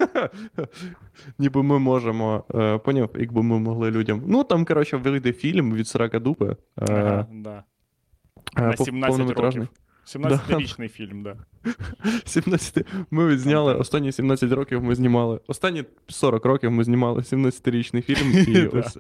[1.39, 2.45] ніби ми можемо.
[2.55, 4.23] Е, поняв, якби ми могли людям.
[4.27, 6.47] Ну, там, коротше, вийде фільм від Срака Дупи.
[6.47, 7.65] Е, Ага, да.
[8.59, 9.69] е, На пов- 17 років.
[10.17, 11.37] 17-річний фільм, да.
[12.25, 12.87] 17...
[13.11, 15.41] Ми відзняли останні 17 років ми знімали.
[15.47, 18.99] Останні 40 років ми знімали 17-річний фільм, і ось,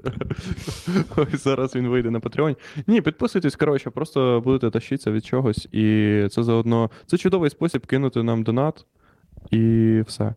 [1.16, 2.56] ось зараз він вийде на Патреоні.
[2.86, 6.90] Ні, підписуйтесь, коротше, просто будете тащитися від чогось, і це заодно.
[7.06, 8.86] Це чудовий спосіб кинути нам донат,
[9.50, 10.34] і все.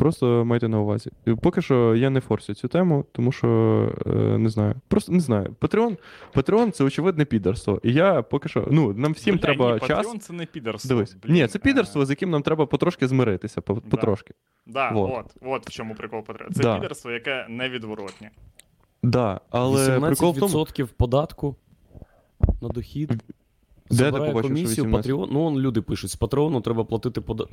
[0.00, 1.10] Просто майте на увазі.
[1.42, 3.48] Поки що я не форсю цю тему, тому що
[4.06, 4.74] е, не знаю.
[4.88, 5.56] Просто не знаю.
[5.58, 5.96] Патреон,
[6.32, 7.80] Патреон це очевидне підерство.
[7.82, 8.68] І я поки що.
[8.70, 10.06] Ну, нам всім Бля, треба ні, час.
[10.06, 10.88] Patreon це не підерство.
[10.88, 11.34] Дивись, блін.
[11.34, 14.34] ні, це підерство, Е, з яким нам треба потрошки змиритися, по- потрошки.
[14.66, 15.10] Да, Вот.
[15.18, 16.52] от, от в чому прикол Patreon.
[16.52, 16.74] Це Да.
[16.74, 18.30] підерство, яке невідворотне.
[19.02, 21.56] Да, але прикол в тому, 18% податку
[22.62, 23.08] на дохід.
[23.08, 25.12] Де ти Забирає побачив, що комісію 18?
[25.12, 25.28] Patreon.
[25.32, 27.52] Ну, он люди пишуть, з Патреону треба платити податок.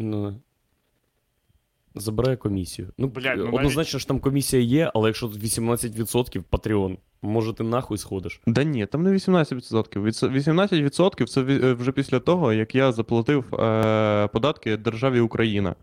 [1.99, 2.87] Забирає комісію.
[2.97, 7.97] Ну, Блядь, ну однозначно ж там комісія є, але якщо 18% Patreon, може ти нахуй
[7.97, 8.41] сходиш.
[8.47, 10.01] Да ні, там не 18%.
[10.01, 15.75] 18% це е, вже після того, як я заплатив е, податки державі Україна.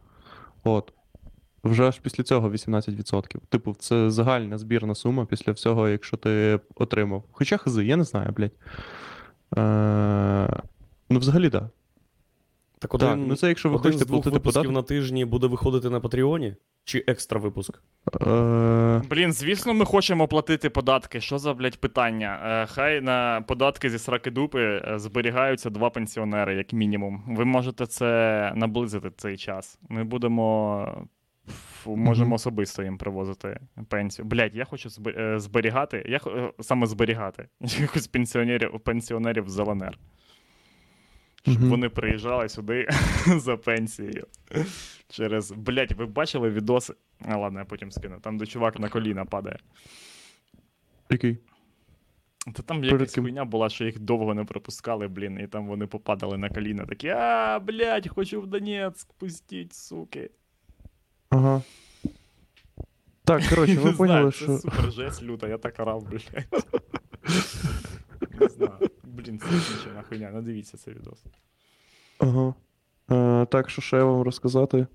[0.65, 0.93] От.
[1.65, 3.37] Вже аж після цього 18%.
[3.49, 7.25] Типу, це загальна збірна сума після всього, якщо ти отримав.
[7.33, 8.53] Хоча хази, я не знаю, блядь.
[9.57, 10.63] Е,
[11.11, 11.63] ну, взагалі, так.
[11.63, 11.71] Да.
[12.85, 14.75] Так один, Так, ну це якщо ви один хочете з двох платити випусків податки.
[14.75, 16.55] на тижні буде виходити на Патреоні?
[16.85, 17.83] Чи екстра випуск?
[18.27, 21.21] Е, Блін, звісно, ми хочемо платити податки.
[21.21, 22.41] Що за, блядь, питання?
[22.45, 27.25] Е, Хай на податки зі сраки дупи е, зберігаються два пенсіонери, як мінімум.
[27.29, 29.79] Ви можете це наблизити цей час.
[29.89, 31.07] Ми будемо.
[31.87, 32.33] Можемо Мгм.
[32.33, 34.27] особисто їм привозити пенсію.
[34.27, 34.89] Блядь, я хочу
[35.37, 36.05] зберігати.
[36.09, 39.99] Я хо- саме зберігати якихось пенсіонерів, пенсіонерів з ЛНР.
[41.47, 41.71] Щоб Мгм.
[41.71, 42.89] вони приїжджали сюди
[43.27, 44.27] за пенсією.
[45.09, 45.51] Через.
[45.53, 46.95] Блядь, ви бачили відоси?
[47.21, 48.21] А, ладно, я потім скину.
[48.21, 49.59] Там, де чувак на коліна падає.
[51.11, 51.39] Який?
[52.55, 56.39] Та там якась хуйня була, що їх довго не пропускали, блін, і там вони попадали
[56.39, 56.87] на коліна.
[56.87, 60.31] Такі, а, блядь, хочу в Донецьк, пустіть, суки.
[61.31, 61.63] Ага.
[63.25, 64.47] Так, коротше, ви поняли, що.
[64.47, 66.65] Це супер жесть люта, я так орав, блядь.
[68.41, 68.89] Не знаю.
[69.17, 71.25] Блін, це закінчена хуйня, не дивіться цей відос.
[72.19, 72.55] Ага.
[73.11, 74.87] Е, так, що ще я вам розказати?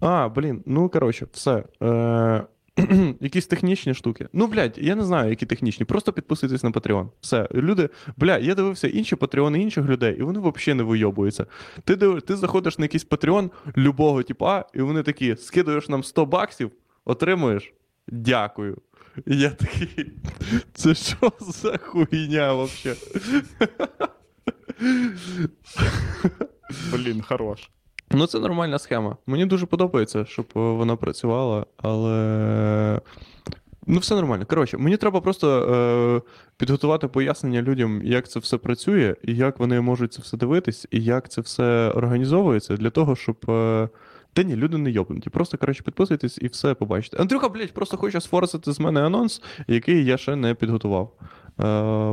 [0.00, 1.64] А, блін, ну коротше, все.
[1.82, 2.46] Е,
[3.20, 4.28] якісь технічні штуки.
[4.32, 5.86] Ну, блядь, я не знаю, які технічні.
[5.86, 7.08] Просто підписуйтесь на Patreon.
[7.20, 7.48] Все.
[7.54, 11.46] Люди, бля, я дивився інші патреони інших людей, і вони взагалі не вийобуються.
[11.84, 12.22] Ти, див...
[12.22, 16.70] ти заходиш на якийсь Patreon любого типа, і вони такі: скидуєш нам 100 баксів,
[17.04, 17.72] отримуєш.
[18.08, 18.78] Дякую.
[19.26, 20.12] І я такий.
[20.72, 22.98] Це що за хуйня взагалі?
[26.92, 27.70] Блін, хорош.
[28.10, 29.16] Ну, це нормальна схема.
[29.26, 33.00] Мені дуже подобається, щоб е, вона працювала, але.
[33.86, 34.46] Ну, все нормально.
[34.46, 39.80] Коротше, мені треба просто е, підготувати пояснення людям, як це все працює, і як вони
[39.80, 43.36] можуть це все дивитись, і як це все організовується для того, щоб.
[43.50, 43.88] Е...
[44.34, 45.30] Та ні, люди не йобнуті.
[45.30, 47.16] Просто, коротше, підписуйтесь і все побачите.
[47.16, 51.12] Андрюха, блядь, просто хоче сфорсити з мене анонс, який я ще не підготував.
[51.58, 51.66] Е,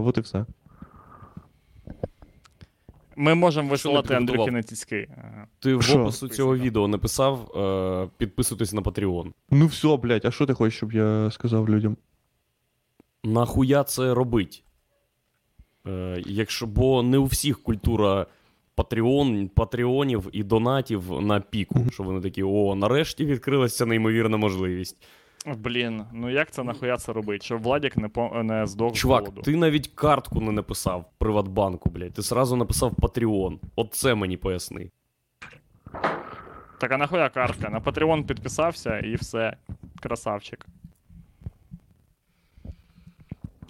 [0.05, 0.45] от і все.
[3.15, 4.13] Ми можемо висилати?
[4.13, 5.07] Андрюхи на тіски.
[5.59, 6.01] Ти в Що?
[6.01, 9.31] опису цього відео написав е, підписуйтесь на Patreon.
[9.51, 11.97] Ну все, блядь, а що ти хочеш, щоб я сказав людям?
[13.23, 14.63] Нахуя це робить?
[15.87, 18.25] Е, якщо, бо не у всіх культура
[18.75, 21.79] патреон, патреонів і донатів на піку.
[21.91, 24.97] Що вони такі: о, нарешті відкрилася неймовірна можливість.
[25.57, 27.43] Блін, ну як це нахуя це робить?
[27.43, 28.43] Щоб Владік не, по...
[28.43, 29.41] не здох з Чувак, голоду.
[29.41, 32.13] ти навіть картку не написав в Приватбанку, блядь.
[32.13, 33.59] Ти сразу написав Patreon.
[33.75, 34.89] От це мені поясни.
[36.79, 37.69] Так а нахуя картка?
[37.69, 39.57] На Patreon підписався і все.
[40.01, 40.65] Красавчик.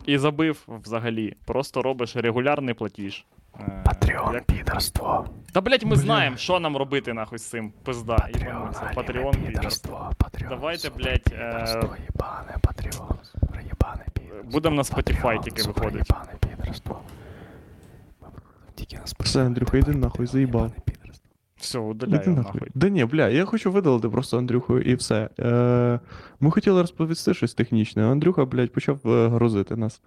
[0.05, 1.35] І забив взагалі.
[1.45, 3.25] Просто робиш регулярний платіж.
[3.59, 4.43] Patreon, як...
[4.43, 5.25] підерство.
[5.53, 5.97] Та блять, ми Бля.
[5.97, 7.73] знаємо, що нам робити нахуй з цим.
[7.83, 8.29] Пизда.
[8.95, 10.11] Patreon підерство.
[10.49, 11.81] Давайте, блять, е...
[14.51, 16.11] будемо на Spotify тільки виходить.
[19.19, 20.71] Все, Андрюха, йди нахуй, заїбав.
[21.55, 22.43] Все, Іди удаляю нахуй.
[22.43, 22.67] нахуй.
[22.73, 25.29] Да ні, бля, я хочу видалити просто Андрюху і все.
[25.39, 25.99] Е,
[26.39, 30.01] ми хотіли розповісти щось технічне, а Андрюха, блядь, почав е, грузити нас.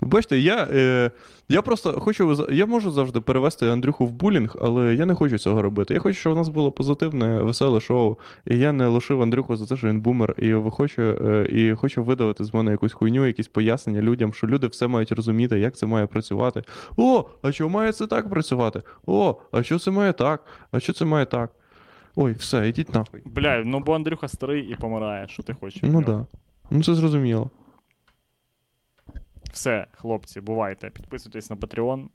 [0.00, 1.10] Бачите, я, е,
[1.48, 2.46] я просто хочу.
[2.52, 5.94] Я можу завжди перевести Андрюху в булінг, але я не хочу цього робити.
[5.94, 8.16] Я хочу, щоб у нас було позитивне, веселе шоу.
[8.46, 12.04] І я не лишив Андрюху за те, що він бумер, і хочу, е, і хочу
[12.04, 15.86] видавати з мене якусь хуйню, якісь пояснення людям, що люди все мають розуміти, як це
[15.86, 16.62] має працювати.
[16.96, 18.82] О, а що має це так працювати?
[19.06, 20.44] О, а що це має так?
[20.70, 21.50] А що це має так?
[22.16, 23.20] Ой, все, ідіть нахуй.
[23.24, 25.82] Бля, ну бо Андрюха старий і помирає, що ти хочеш.
[25.82, 26.02] Ну нього?
[26.02, 26.26] да.
[26.70, 27.50] Ну це зрозуміло.
[29.58, 30.90] Все, хлопці, бувайте.
[30.90, 32.06] Підписуйтесь на Patreon.